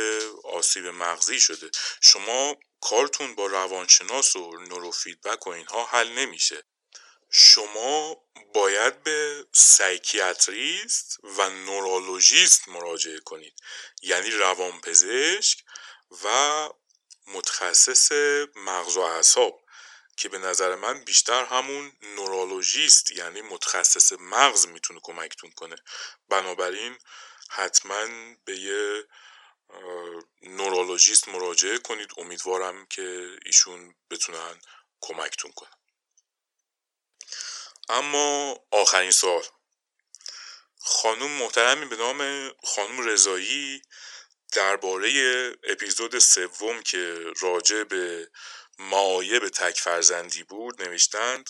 آسیب 0.43 0.85
مغزی 0.85 1.39
شده. 1.39 1.71
شما 2.01 2.55
کارتون 2.81 3.35
با 3.35 3.45
روانشناس 3.45 4.35
و 4.35 4.57
نوروفیدبک 4.57 5.47
و 5.47 5.49
اینها 5.49 5.85
حل 5.85 6.09
نمیشه. 6.09 6.63
شما 7.35 8.17
باید 8.53 9.03
به 9.03 9.45
psychiatrist 9.51 11.17
و 11.23 11.49
neurologist 11.49 12.69
مراجعه 12.69 13.19
کنید. 13.19 13.53
یعنی 14.01 14.31
روانپزشک 14.31 15.63
و 16.23 16.69
متخصص 17.27 18.11
مغز 18.55 18.97
و 18.97 19.01
اعصاب 19.01 19.63
که 20.17 20.29
به 20.29 20.37
نظر 20.37 20.75
من 20.75 21.03
بیشتر 21.03 21.45
همون 21.45 21.91
نورولوژیست 22.01 23.11
یعنی 23.11 23.41
متخصص 23.41 24.13
مغز 24.19 24.67
می‌تونه 24.67 24.99
کمکتون 25.03 25.51
کنه. 25.51 25.75
بنابراین 26.29 26.97
حتما 27.49 28.07
به 28.45 28.57
یه 28.57 29.07
نورولوژیست 30.41 31.27
مراجعه 31.27 31.77
کنید. 31.77 32.11
امیدوارم 32.17 32.85
که 32.85 33.37
ایشون 33.45 33.95
بتونن 34.09 34.61
کمکتون 35.01 35.51
کنن. 35.51 35.82
اما 37.89 38.59
آخرین 38.71 39.11
سال 39.11 39.43
خانم 40.79 41.31
محترمی 41.31 41.85
به 41.85 41.95
نام 41.95 42.49
خانم 42.63 43.07
رضایی 43.07 43.81
درباره 44.51 45.09
اپیزود 45.63 46.19
سوم 46.19 46.81
که 46.81 47.33
راجع 47.41 47.83
به 47.83 48.31
معایب 48.79 49.49
تک 49.49 49.79
فرزندی 49.79 50.43
بود 50.43 50.81
نوشتند 50.81 51.49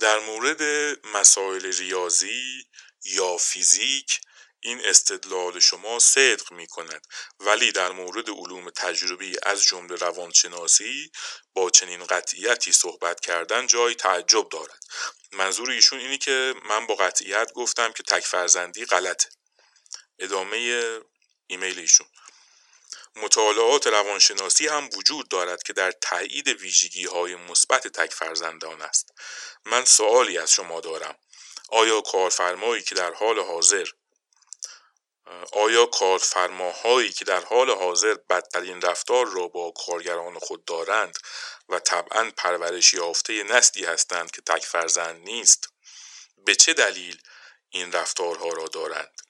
در 0.00 0.18
مورد 0.18 0.62
مسائل 1.06 1.72
ریاضی 1.72 2.66
یا 3.04 3.36
فیزیک 3.36 4.20
این 4.66 4.80
استدلال 4.84 5.60
شما 5.60 5.98
صدق 5.98 6.52
می 6.52 6.66
کند 6.66 7.06
ولی 7.40 7.72
در 7.72 7.92
مورد 7.92 8.30
علوم 8.30 8.70
تجربی 8.70 9.36
از 9.42 9.62
جمله 9.62 9.96
روانشناسی 9.96 11.10
با 11.54 11.70
چنین 11.70 12.04
قطعیتی 12.04 12.72
صحبت 12.72 13.20
کردن 13.20 13.66
جای 13.66 13.94
تعجب 13.94 14.48
دارد. 14.48 14.84
منظور 15.32 15.70
ایشون 15.70 15.98
اینی 15.98 16.18
که 16.18 16.54
من 16.68 16.86
با 16.86 16.94
قطعیت 16.94 17.52
گفتم 17.52 17.92
که 17.92 18.02
تک 18.02 18.26
فرزندی 18.26 18.84
غلطه. 18.84 19.28
ادامه 20.18 20.82
ایمیل 21.46 21.78
ایشون. 21.78 22.06
مطالعات 23.16 23.86
روانشناسی 23.86 24.68
هم 24.68 24.90
وجود 24.96 25.28
دارد 25.28 25.62
که 25.62 25.72
در 25.72 25.92
تایید 25.92 26.48
ویژگی 26.48 27.04
های 27.04 27.34
مثبت 27.34 27.86
تک 27.86 28.12
فرزندان 28.12 28.82
است. 28.82 29.12
من 29.64 29.84
سوالی 29.84 30.38
از 30.38 30.52
شما 30.52 30.80
دارم. 30.80 31.18
آیا 31.68 32.00
کارفرمایی 32.00 32.82
که 32.82 32.94
در 32.94 33.12
حال 33.12 33.38
حاضر 33.38 33.86
آیا 35.52 35.86
کارفرماهایی 35.86 37.12
که 37.12 37.24
در 37.24 37.40
حال 37.44 37.70
حاضر 37.70 38.14
بدترین 38.14 38.82
رفتار 38.82 39.26
را 39.26 39.48
با 39.48 39.70
کارگران 39.70 40.38
خود 40.38 40.64
دارند 40.64 41.18
و 41.68 41.78
طبعا 41.78 42.32
پرورش 42.36 42.94
یافته 42.94 43.42
نسلی 43.42 43.84
هستند 43.84 44.30
که 44.30 44.42
تک 44.42 44.64
فرزند 44.64 45.20
نیست 45.24 45.68
به 46.44 46.54
چه 46.54 46.74
دلیل 46.74 47.22
این 47.70 47.92
رفتارها 47.92 48.48
را 48.48 48.64
دارند؟ 48.64 49.22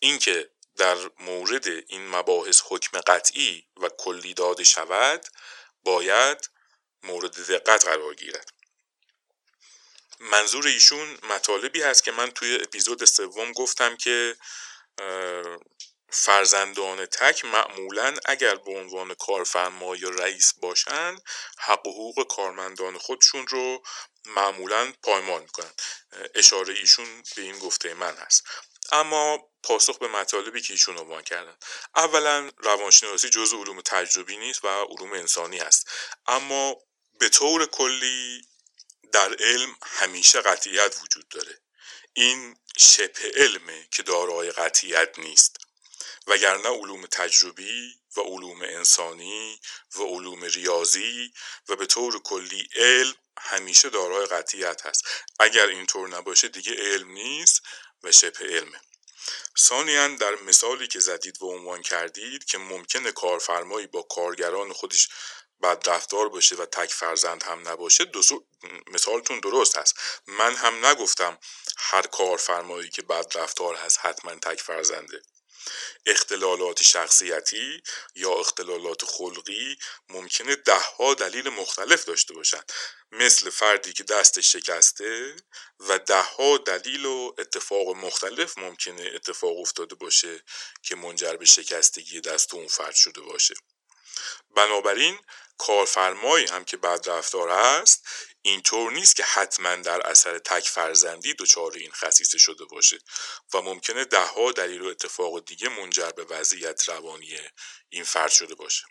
اینکه 0.00 0.50
در 0.76 0.96
مورد 1.20 1.66
این 1.66 2.08
مباحث 2.08 2.62
حکم 2.64 3.00
قطعی 3.00 3.66
و 3.76 3.88
کلی 3.88 4.34
داده 4.34 4.64
شود 4.64 5.26
باید 5.82 6.50
مورد 7.02 7.46
دقت 7.52 7.84
قرار 7.84 8.14
گیرد. 8.14 8.52
منظور 10.20 10.66
ایشون 10.66 11.18
مطالبی 11.22 11.82
هست 11.82 12.04
که 12.04 12.12
من 12.12 12.30
توی 12.30 12.54
اپیزود 12.54 13.04
سوم 13.04 13.52
گفتم 13.52 13.96
که 13.96 14.36
فرزندان 16.10 17.06
تک 17.06 17.44
معمولا 17.44 18.16
اگر 18.24 18.54
به 18.54 18.70
عنوان 18.70 19.14
کارفرما 19.14 19.96
یا 19.96 20.08
رئیس 20.08 20.52
باشن 20.54 21.16
حق 21.58 21.86
و 21.86 21.90
حقوق 21.90 22.26
کارمندان 22.28 22.98
خودشون 22.98 23.46
رو 23.46 23.82
معمولا 24.26 24.92
پایمال 25.02 25.42
می‌کنن. 25.42 25.72
اشاره 26.34 26.74
ایشون 26.74 27.22
به 27.36 27.42
این 27.42 27.58
گفته 27.58 27.94
من 27.94 28.16
هست. 28.16 28.44
اما 28.92 29.50
پاسخ 29.62 29.98
به 29.98 30.08
مطالبی 30.08 30.60
که 30.60 30.72
ایشون 30.72 30.98
عنوان 30.98 31.22
کردن. 31.22 31.56
اولا 31.96 32.50
روانشناسی 32.58 33.28
جزء 33.28 33.56
علوم 33.56 33.80
تجربی 33.80 34.36
نیست 34.36 34.64
و 34.64 34.68
علوم 34.68 35.12
انسانی 35.12 35.60
است 35.60 35.90
اما 36.26 36.76
به 37.18 37.28
طور 37.28 37.66
کلی 37.66 38.48
در 39.12 39.34
علم 39.38 39.76
همیشه 39.82 40.40
قطعیت 40.40 40.96
وجود 41.02 41.28
داره. 41.28 41.60
این 42.14 42.56
شبه 42.76 43.32
علمه 43.36 43.88
که 43.90 44.02
دارای 44.02 44.50
قطعیت 44.50 45.18
نیست. 45.18 45.56
وگرنه 46.26 46.68
علوم 46.68 47.06
تجربی 47.06 47.94
و 48.16 48.20
علوم 48.20 48.62
انسانی 48.62 49.60
و 49.96 50.02
علوم 50.02 50.44
ریاضی 50.44 51.32
و 51.68 51.76
به 51.76 51.86
طور 51.86 52.22
کلی 52.22 52.68
علم 52.76 53.14
همیشه 53.38 53.88
دارای 53.88 54.26
قطعیت 54.26 54.86
هست. 54.86 55.04
اگر 55.40 55.66
اینطور 55.66 56.08
نباشه 56.08 56.48
دیگه 56.48 56.74
علم 56.74 57.10
نیست 57.12 57.62
و 58.02 58.12
شبه 58.12 58.44
علمه. 58.44 58.80
ثانیا 59.58 60.08
در 60.08 60.34
مثالی 60.34 60.86
که 60.86 61.00
زدید 61.00 61.42
و 61.42 61.46
عنوان 61.46 61.82
کردید 61.82 62.44
که 62.44 62.58
ممکنه 62.58 63.12
کارفرمایی 63.12 63.86
با 63.86 64.02
کارگران 64.02 64.72
خودش 64.72 65.08
بد 65.62 65.88
رفتار 65.88 66.28
باشه 66.28 66.56
و 66.56 66.64
تک 66.66 66.92
فرزند 66.92 67.42
هم 67.42 67.68
نباشه 67.68 68.04
مثالتون 68.86 69.40
درست 69.40 69.78
هست. 69.78 69.94
من 70.26 70.54
هم 70.54 70.86
نگفتم 70.86 71.38
هر 71.76 72.02
کارفرمایی 72.02 72.90
که 72.90 73.02
بد 73.02 73.38
رفتار 73.38 73.74
هست 73.74 73.98
حتما 74.02 74.34
تک 74.34 74.60
فرزنده. 74.60 75.22
اختلالات 76.06 76.82
شخصیتی 76.82 77.82
یا 78.14 78.32
اختلالات 78.32 79.04
خلقی 79.04 79.78
ممکنه 80.08 80.54
دهها 80.54 81.14
دلیل 81.14 81.48
مختلف 81.48 82.04
داشته 82.04 82.34
باشن. 82.34 82.60
مثل 83.12 83.50
فردی 83.50 83.92
که 83.92 84.04
دستش 84.04 84.52
شکسته 84.52 85.36
و 85.80 85.98
دهها 85.98 86.58
دلیل 86.58 87.04
و 87.04 87.32
اتفاق 87.38 87.88
مختلف 87.88 88.58
ممکنه 88.58 89.10
اتفاق 89.14 89.58
افتاده 89.58 89.94
باشه 89.94 90.42
که 90.82 90.96
منجر 90.96 91.36
به 91.36 91.44
شکستگی 91.44 92.20
دست 92.20 92.54
اون 92.54 92.66
فرد 92.66 92.94
شده 92.94 93.20
باشه. 93.20 93.54
بنابراین 94.56 95.18
کارفرمایی 95.58 96.46
هم 96.46 96.64
که 96.64 96.76
بد 96.76 97.08
رفتار 97.10 97.50
است 97.50 98.06
اینطور 98.42 98.92
نیست 98.92 99.16
که 99.16 99.24
حتما 99.24 99.76
در 99.76 100.06
اثر 100.06 100.38
تک 100.38 100.68
فرزندی 100.68 101.34
دچار 101.34 101.72
این 101.72 101.90
خصیصه 101.92 102.38
شده 102.38 102.64
باشه 102.64 102.98
و 103.54 103.62
ممکنه 103.62 104.04
دهها 104.04 104.52
دلیل 104.52 104.82
و 104.82 104.86
اتفاق 104.86 105.44
دیگه 105.44 105.68
منجر 105.68 106.10
به 106.10 106.24
وضعیت 106.24 106.88
روانی 106.88 107.38
این 107.88 108.04
فرد 108.04 108.30
شده 108.30 108.54
باشه. 108.54 108.84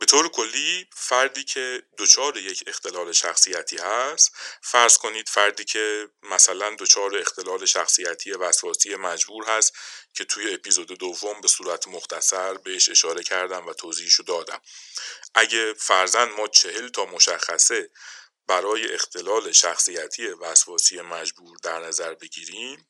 به 0.00 0.06
طور 0.06 0.28
کلی 0.28 0.86
فردی 0.92 1.44
که 1.44 1.82
دچار 1.98 2.36
یک 2.36 2.64
اختلال 2.66 3.12
شخصیتی 3.12 3.76
هست 3.76 4.32
فرض 4.62 4.96
کنید 4.98 5.28
فردی 5.28 5.64
که 5.64 6.08
مثلا 6.22 6.76
دچار 6.78 7.16
اختلال 7.16 7.66
شخصیتی 7.66 8.32
وسواسی 8.32 8.96
مجبور 8.96 9.44
هست 9.44 9.72
که 10.14 10.24
توی 10.24 10.54
اپیزود 10.54 10.86
دوم 10.98 11.40
به 11.40 11.48
صورت 11.48 11.88
مختصر 11.88 12.54
بهش 12.54 12.88
اشاره 12.88 13.22
کردم 13.22 13.66
و 13.66 13.72
توضیحشو 13.72 14.22
دادم. 14.22 14.60
اگه 15.34 15.74
فرزن 15.74 16.28
ما 16.28 16.48
چهل 16.48 16.88
تا 16.88 17.04
مشخصه 17.04 17.90
برای 18.46 18.94
اختلال 18.94 19.52
شخصیتی 19.52 20.26
وسواسی 20.26 21.00
مجبور 21.00 21.56
در 21.62 21.78
نظر 21.78 22.14
بگیریم 22.14 22.86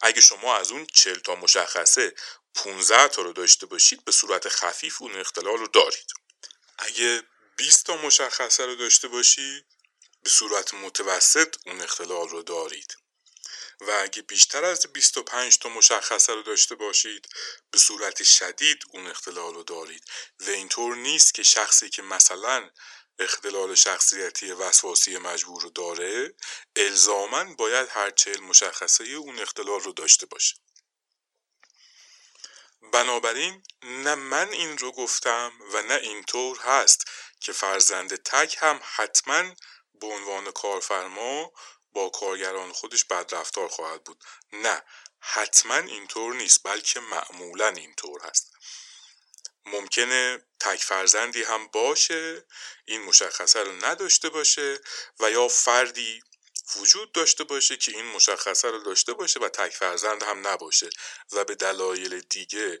اگه 0.00 0.20
شما 0.20 0.56
از 0.56 0.70
اون 0.70 0.86
چهل 0.92 1.18
تا 1.18 1.34
مشخصه 1.34 2.14
15 2.54 3.08
تا 3.08 3.22
رو 3.22 3.32
داشته 3.32 3.66
باشید 3.66 4.04
به 4.04 4.12
صورت 4.12 4.48
خفیف 4.48 5.02
اون 5.02 5.20
اختلال 5.20 5.58
رو 5.58 5.66
دارید. 5.66 6.25
اگه 6.78 7.22
20 7.56 7.86
تا 7.86 7.96
مشخصه 7.96 8.66
رو 8.66 8.74
داشته 8.74 9.08
باشید 9.08 9.66
به 10.22 10.30
صورت 10.30 10.74
متوسط 10.74 11.56
اون 11.66 11.80
اختلال 11.80 12.28
رو 12.28 12.42
دارید. 12.42 12.96
و 13.80 13.90
اگه 13.90 14.22
بیشتر 14.22 14.64
از 14.64 14.86
25 14.86 15.58
تا 15.58 15.68
مشخصه 15.68 16.34
رو 16.34 16.42
داشته 16.42 16.74
باشید 16.74 17.28
به 17.70 17.78
صورت 17.78 18.22
شدید 18.22 18.84
اون 18.92 19.06
اختلال 19.06 19.54
رو 19.54 19.62
دارید. 19.62 20.04
و 20.40 20.50
اینطور 20.50 20.96
نیست 20.96 21.34
که 21.34 21.42
شخصی 21.42 21.90
که 21.90 22.02
مثلا 22.02 22.70
اختلال 23.18 23.74
شخصیتی 23.74 24.52
وسواسی 24.52 25.18
مجبور 25.18 25.62
رو 25.62 25.70
داره 25.70 26.34
الزامن 26.76 27.56
باید 27.56 27.88
هر 27.88 28.10
چهل 28.10 28.40
مشخصه 28.40 29.04
اون 29.04 29.38
اختلال 29.38 29.80
رو 29.80 29.92
داشته 29.92 30.26
باشه. 30.26 30.54
بنابراین 32.92 33.62
نه 33.82 34.14
من 34.14 34.48
این 34.48 34.78
رو 34.78 34.92
گفتم 34.92 35.52
و 35.72 35.82
نه 35.82 35.94
اینطور 35.94 36.58
هست 36.58 37.04
که 37.40 37.52
فرزند 37.52 38.16
تک 38.16 38.56
هم 38.60 38.80
حتما 38.82 39.54
به 39.94 40.06
عنوان 40.06 40.50
کارفرما 40.50 41.52
با 41.92 42.08
کارگران 42.08 42.72
خودش 42.72 43.04
بد 43.04 43.34
رفتار 43.34 43.68
خواهد 43.68 44.04
بود. 44.04 44.24
نه 44.52 44.82
حتما 45.20 45.76
اینطور 45.76 46.34
نیست 46.34 46.62
بلکه 46.62 47.00
معمولا 47.00 47.68
اینطور 47.68 48.22
هست. 48.22 48.52
ممکنه 49.66 50.46
تک 50.60 50.84
فرزندی 50.84 51.42
هم 51.42 51.68
باشه 51.68 52.44
این 52.84 53.02
مشخصه 53.02 53.62
رو 53.62 53.72
نداشته 53.72 54.28
باشه 54.28 54.80
و 55.20 55.30
یا 55.30 55.48
فردی 55.48 56.22
وجود 56.76 57.12
داشته 57.12 57.44
باشه 57.44 57.76
که 57.76 57.92
این 57.92 58.04
مشخصه 58.04 58.70
رو 58.70 58.82
داشته 58.82 59.12
باشه 59.12 59.40
و 59.40 59.48
تک 59.48 59.72
فرزند 59.72 60.22
هم 60.22 60.46
نباشه 60.46 60.90
و 61.32 61.44
به 61.44 61.54
دلایل 61.54 62.20
دیگه 62.20 62.80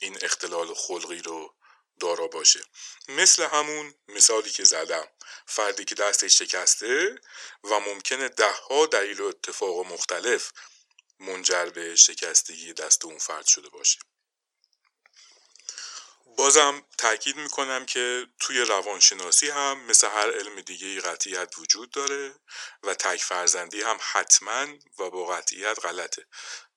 این 0.00 0.18
اختلال 0.22 0.74
خلقی 0.74 1.18
رو 1.18 1.54
دارا 2.00 2.28
باشه. 2.28 2.60
مثل 3.08 3.42
همون 3.42 3.94
مثالی 4.08 4.50
که 4.50 4.64
زدم 4.64 5.08
فردی 5.46 5.84
که 5.84 5.94
دستش 5.94 6.38
شکسته 6.38 7.20
و 7.64 7.80
ممکنه 7.80 8.28
دهها 8.28 8.86
دلیل 8.86 9.20
و 9.20 9.24
اتفاق 9.24 9.86
مختلف 9.86 10.52
منجر 11.20 11.66
به 11.66 11.96
شکستگی 11.96 12.72
دست 12.72 13.04
اون 13.04 13.18
فرد 13.18 13.46
شده 13.46 13.68
باشه. 13.68 13.98
بازم 16.36 16.84
تاکید 16.98 17.36
می‌کنم 17.36 17.86
که 17.86 18.26
توی 18.40 18.60
روانشناسی 18.60 19.50
هم 19.50 19.80
مثل 19.80 20.08
هر 20.08 20.32
علم 20.32 20.60
دیگه 20.60 21.00
قطعیت 21.00 21.58
وجود 21.58 21.90
داره 21.90 22.34
و 22.82 22.94
تک 22.94 23.22
فرزندی 23.22 23.82
هم 23.82 23.98
حتما 24.00 24.66
و 24.98 25.10
با 25.10 25.26
قطعیت 25.26 25.78
غلطه 25.84 26.26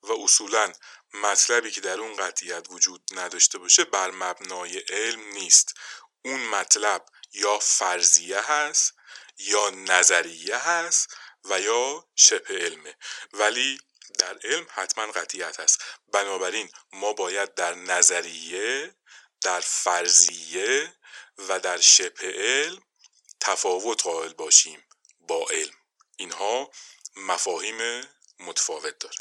و 0.03 0.11
اصولا 0.11 0.73
مطلبی 1.13 1.71
که 1.71 1.81
در 1.81 1.99
اون 1.99 2.15
قطعیت 2.15 2.67
وجود 2.69 3.01
نداشته 3.11 3.57
باشه 3.57 3.83
بر 3.83 4.11
مبنای 4.11 4.77
علم 4.79 5.21
نیست. 5.33 5.73
اون 6.25 6.39
مطلب 6.39 7.05
یا 7.33 7.59
فرضیه 7.59 8.51
هست 8.51 8.93
یا 9.37 9.69
نظریه 9.69 10.57
هست 10.57 11.17
و 11.43 11.59
یا 11.61 12.07
شبه 12.15 12.57
علمه. 12.57 12.95
ولی 13.33 13.79
در 14.17 14.39
علم 14.43 14.67
حتما 14.69 15.11
قطعیت 15.11 15.59
هست. 15.59 15.83
بنابراین 16.13 16.69
ما 16.93 17.13
باید 17.13 17.53
در 17.53 17.73
نظریه 17.73 18.95
در 19.41 19.59
فرضیه 19.59 20.93
و 21.37 21.59
در 21.59 21.81
شبه 21.81 22.31
علم 22.31 22.83
تفاوت 23.39 24.03
قائل 24.03 24.33
باشیم 24.33 24.83
با 25.19 25.47
علم. 25.49 25.73
اینها 26.17 26.71
مفاهیم 27.15 28.03
متفاوت 28.39 28.99
داره. 28.99 29.15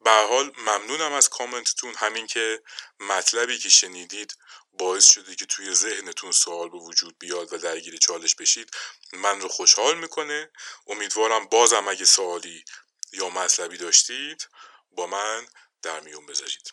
به 0.00 0.10
حال 0.10 0.52
ممنونم 0.58 1.12
از 1.12 1.28
کامنتتون. 1.28 1.94
همین 1.94 2.26
که 2.26 2.62
مطلبی 3.00 3.58
که 3.58 3.68
شنیدید 3.68 4.36
باعث 4.72 5.10
شده 5.10 5.34
که 5.34 5.46
توی 5.46 5.74
ذهنتون 5.74 6.32
سوال 6.32 6.68
به 6.68 6.78
وجود 6.78 7.18
بیاد 7.18 7.52
و 7.52 7.58
درگیر 7.58 7.96
چالش 7.96 8.34
بشید 8.34 8.70
من 9.12 9.40
رو 9.40 9.48
خوشحال 9.48 9.98
می‌کنه. 9.98 10.50
امیدوارم 10.86 11.46
بازم 11.46 11.88
اگه 11.88 12.04
سوالی 12.04 12.64
یا 13.12 13.28
مطلبی 13.28 13.76
داشتید 13.76 14.48
با 14.90 15.06
من 15.06 15.46
در 15.82 16.00
میون 16.00 16.26
بذارید. 16.26 16.72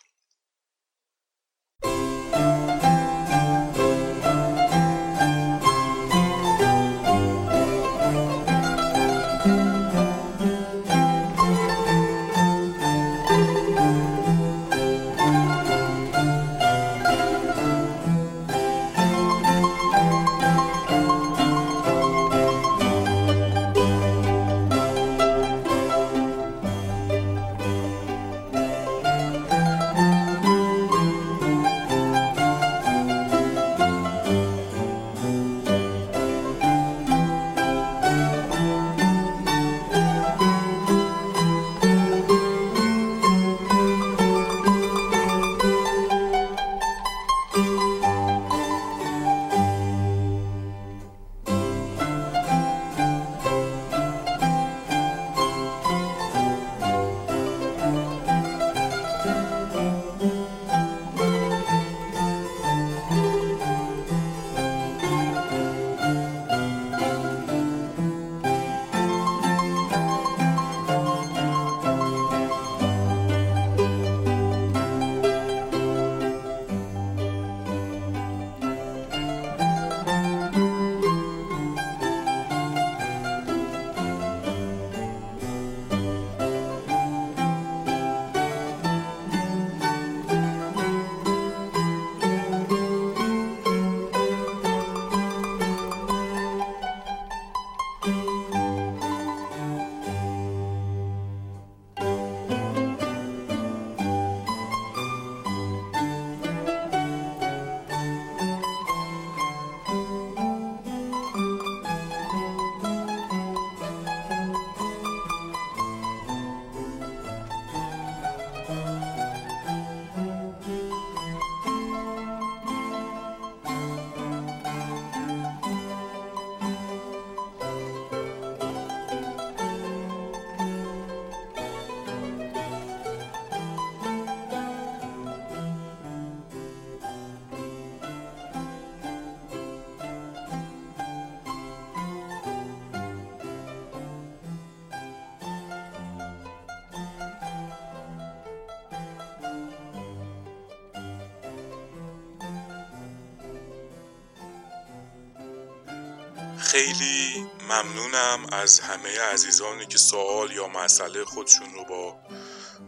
خیلی 156.76 157.50
ممنونم 157.62 158.48
از 158.52 158.80
همه 158.80 159.20
عزیزانی 159.20 159.86
که 159.86 159.98
سوال 159.98 160.52
یا 160.52 160.68
مسئله 160.68 161.26
خودشون 161.26 161.74
رو 161.74 161.86
با 161.86 162.20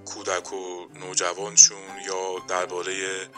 کودک 0.06 0.54
و 0.54 0.88
نوجوانشون 0.94 2.00
یا 2.06 2.40
درباره 2.48 3.30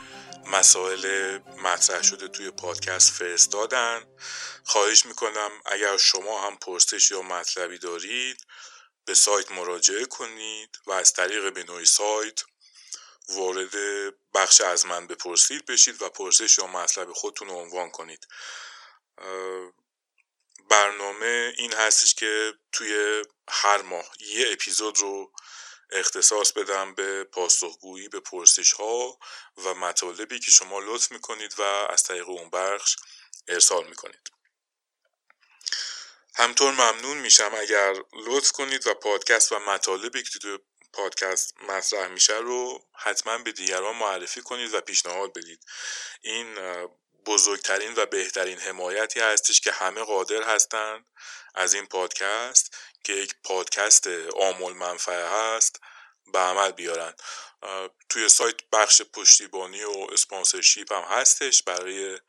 مسائل 0.45 1.37
مطرح 1.63 2.01
شده 2.01 2.27
توی 2.27 2.51
پادکست 2.51 3.11
فرستادن. 3.11 4.01
خواهش 4.63 5.05
می‌کنم 5.05 5.51
اگر 5.65 5.97
شما 5.97 6.41
هم 6.47 6.57
پرسش 6.57 7.11
یا 7.11 7.21
مطلبی 7.21 7.77
دارید 7.77 8.45
به 9.05 9.13
سایت 9.13 9.51
مراجعه 9.51 10.05
کنید 10.05 10.79
و 10.87 10.91
از 10.91 11.13
طریق 11.13 11.53
به 11.53 11.85
سایت 11.85 12.43
وارد 13.29 13.75
بخش 14.33 14.61
از 14.61 14.85
من 14.85 15.07
بپرسید 15.07 15.65
بشید 15.65 16.01
و 16.01 16.09
پرسش 16.09 16.57
یا 16.57 16.67
مطلب 16.67 17.13
خودتون 17.13 17.47
رو 17.47 17.55
عنوان 17.55 17.89
کنید. 17.89 18.27
برنامه 20.69 21.53
این 21.57 21.73
هستش 21.73 22.15
که 22.15 22.53
توی 22.71 23.23
هر 23.49 23.81
ماه 23.81 24.11
یه 24.19 24.51
اپیزود 24.51 24.99
رو 24.99 25.33
اختصاص 25.91 26.51
بدم 26.51 26.93
به 26.93 27.23
پاسخگویی 27.23 28.09
به 28.09 28.19
پرسش 28.19 28.71
ها 28.71 29.19
و 29.57 29.73
مطالبی 29.73 30.39
که 30.39 30.51
شما 30.51 30.79
لطف 30.79 31.11
می‌کنید 31.11 31.59
و 31.59 31.61
از 31.61 32.03
طریق 32.03 32.29
اون 32.29 32.49
بخش 32.49 32.95
ارسال 33.47 33.87
می‌کنید. 33.87 34.31
همطور 36.35 36.71
ممنون 36.71 37.17
میشم 37.17 37.51
اگر 37.57 37.93
لطف 38.13 38.51
کنید 38.51 38.87
و 38.87 38.93
پادکست 38.93 39.51
و 39.51 39.59
مطالبی 39.59 40.23
که 40.23 40.39
توی 40.39 40.57
پادکست 40.93 41.53
مطرح 41.61 42.07
میشه 42.07 42.37
رو 42.37 42.87
حتما 42.95 43.37
به 43.37 43.51
دیگران 43.51 43.95
معرفی 43.95 44.41
کنید 44.41 44.73
و 44.73 44.81
پیشنهاد 44.81 45.33
بدید. 45.33 45.65
این 46.21 46.57
بزرگترین 47.25 47.93
و 47.97 48.05
بهترین 48.05 48.59
حمایتی 48.59 49.19
هستش 49.19 49.61
که 49.61 49.71
همه 49.71 50.01
قادر 50.03 50.43
هستند 50.43 51.05
از 51.55 51.73
این 51.73 51.85
پادکست 51.85 52.77
که 53.03 53.13
یک 53.13 53.35
پادکست 53.43 54.07
آمول 54.35 54.73
منفعه 54.73 55.27
هست 55.27 55.79
به 56.33 56.39
عمل 56.39 56.71
بیارن. 56.71 57.13
توی 58.09 58.29
سایت 58.29 58.55
بخش 58.71 59.01
پشتیبانی 59.01 59.83
و 59.83 60.07
اسپانسرشیپ 60.11 60.93
هم 60.93 61.03
هستش. 61.03 61.63
برای 61.63 62.19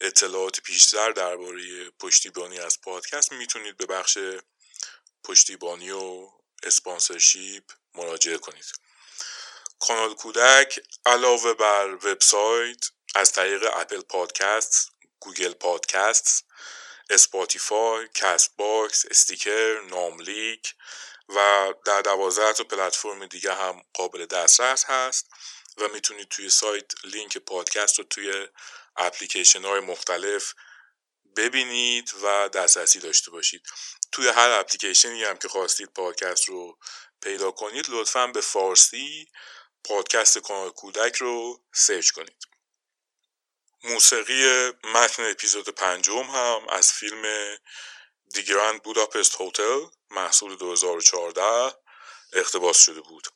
اطلاعات 0.00 0.60
بیشتر 0.60 1.10
درباره 1.10 1.90
پشتیبانی 1.90 2.58
از 2.58 2.80
پادکست 2.80 3.32
می‌تونید 3.32 3.76
به 3.76 3.86
بخش 3.86 4.18
پشتیبانی 5.24 5.90
و 5.90 6.30
اسپانسرشیپ 6.62 7.64
مراجعه 7.94 8.38
کنید. 8.38 8.72
کانال 9.78 10.14
کودک 10.14 10.80
علاوه 11.06 11.54
بر 11.54 11.94
وبسایت 11.94 12.90
از 13.14 13.32
طریق 13.32 13.68
Apple 13.72 14.00
Podcast 14.00 14.92
Google 15.20 15.52
Podcast 15.52 16.44
Spotify 17.10 18.08
Castbox 18.14 19.04
Stitcher 19.10 19.80
ناملیک 19.80 20.74
و 21.28 21.68
در 21.84 22.02
دوازده 22.02 22.52
تا 22.52 22.64
پلتفرم 22.64 23.26
دیگه 23.26 23.54
هم 23.54 23.82
قابل 23.94 24.26
دسترس 24.26 24.84
هست 24.84 25.30
و 25.76 25.88
می‌تونید 25.88 26.28
توی 26.28 26.50
سایت 26.50 26.92
لینک 27.04 27.38
پادکست 27.38 27.98
رو 27.98 28.04
توی 28.04 28.48
اپلیکیشن 28.96 29.64
های 29.64 29.80
مختلف 29.80 30.54
ببینید 31.36 32.10
و 32.22 32.48
دسترسی 32.48 32.98
داشته 32.98 33.30
باشید. 33.30 33.62
توی 34.12 34.28
هر 34.28 34.50
اپلیکیشنی 34.50 35.24
هم 35.24 35.36
که 35.36 35.48
خواستید 35.48 35.88
پادکست 35.88 36.44
رو 36.44 36.78
پیدا 37.22 37.50
کنید 37.50 37.86
لطفا 37.88 38.26
به 38.26 38.40
فارسی 38.40 39.28
پادکست 39.84 40.38
کانال 40.38 40.70
کودک 40.70 41.16
رو 41.16 41.64
سرچ 41.72 42.10
کنید. 42.10 42.53
موسیقی 43.84 44.72
متن 44.84 45.30
اپیزود 45.30 45.68
پنجم 45.68 46.22
هم 46.22 46.68
از 46.68 46.92
فیلم 46.92 47.56
دیگراند 48.34 48.82
بوداپست 48.82 49.40
هتل 49.40 49.80
محصول 50.10 50.56
2014 50.56 51.76
اقتباس 52.32 52.84
شده 52.84 53.00
بود. 53.00 53.28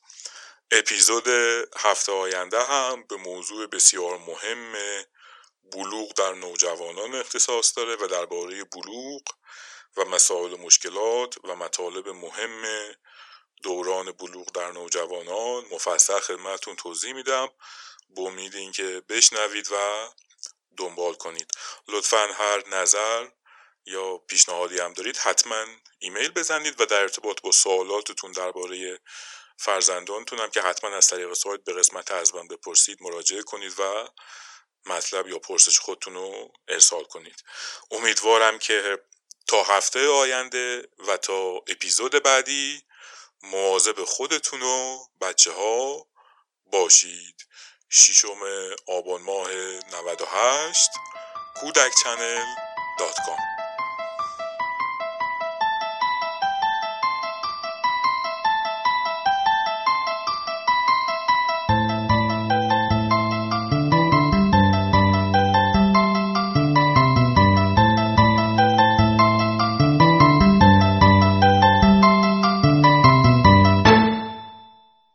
اپیزود 0.71 1.29
هفته 1.77 2.13
آینده 2.13 2.65
هم 2.65 3.05
به 3.09 3.17
موضوع 3.17 3.67
بسیار 3.67 4.19
مهم 4.19 4.73
بلوغ 5.73 6.13
در 6.13 6.33
نوجوانان 6.33 7.15
اختصاص 7.15 7.79
داره 7.79 7.97
و 7.97 8.07
درباره 8.07 8.65
بلوغ 8.65 9.23
و 9.97 10.05
مسائل 10.05 10.57
مشکلات 10.57 11.45
و 11.45 11.57
مطالب 11.57 12.09
مهم 12.09 12.63
دوران 13.63 14.13
بلوغ 14.13 14.53
در 14.53 14.73
نوجوانان 14.73 15.65
مفصل 15.71 16.21
خدمتتون 16.21 16.77
توضیح 16.77 17.13
میدم. 17.13 17.49
با 18.11 18.23
امید 18.23 18.55
اینکه 18.55 19.03
بشنوید 19.09 19.73
و 19.73 20.09
دنبال 20.79 21.15
کنید. 21.15 21.51
لطفا 21.89 22.27
هر 22.27 22.69
نظر 22.69 23.29
یا 23.87 24.17
پیشنهادی 24.19 24.81
هم 24.81 24.93
دارید 24.93 25.17
حتما 25.17 25.65
ایمیل 25.99 26.31
بزنید 26.31 26.81
و 26.81 26.87
در 26.87 27.01
ارتباط 27.01 27.41
با 27.41 27.53
سوالاتتون 27.53 28.33
درباره 28.33 29.01
فرزندانتون 29.57 30.39
هم 30.39 30.51
که 30.51 30.63
حتما 30.63 30.97
از 30.97 31.07
طریق 31.07 31.33
سایت 31.33 31.65
به 31.65 31.73
قسمت 31.73 32.11
از 32.11 32.35
من 32.35 32.49
بپرسید 32.49 32.99
مراجعه 33.01 33.43
کنید 33.43 33.81
و 33.81 34.09
مطلب 34.87 35.29
یا 35.29 35.39
پرسش 35.39 35.79
خودتون 35.79 36.15
رو 36.15 36.53
ارسال 36.69 37.05
کنید. 37.05 37.45
امیدوارم 37.91 38.59
که 38.59 38.99
تا 39.47 39.63
هفته 39.63 40.09
آینده 40.09 40.89
و 41.09 41.17
تا 41.17 41.53
اپیزود 41.53 42.23
بعدی 42.23 42.83
مواظب 43.43 44.05
خودتون 44.05 44.63
و 44.63 44.99
بچه 45.21 45.53
ها 45.53 46.07
باشید. 46.67 47.48
ششم 47.91 48.39
آبان 48.87 49.23
ماه 49.23 49.49
98 49.93 50.91
کودک 51.61 51.93
channel 52.05 52.45
dot 52.99 53.17
com. 53.27 53.58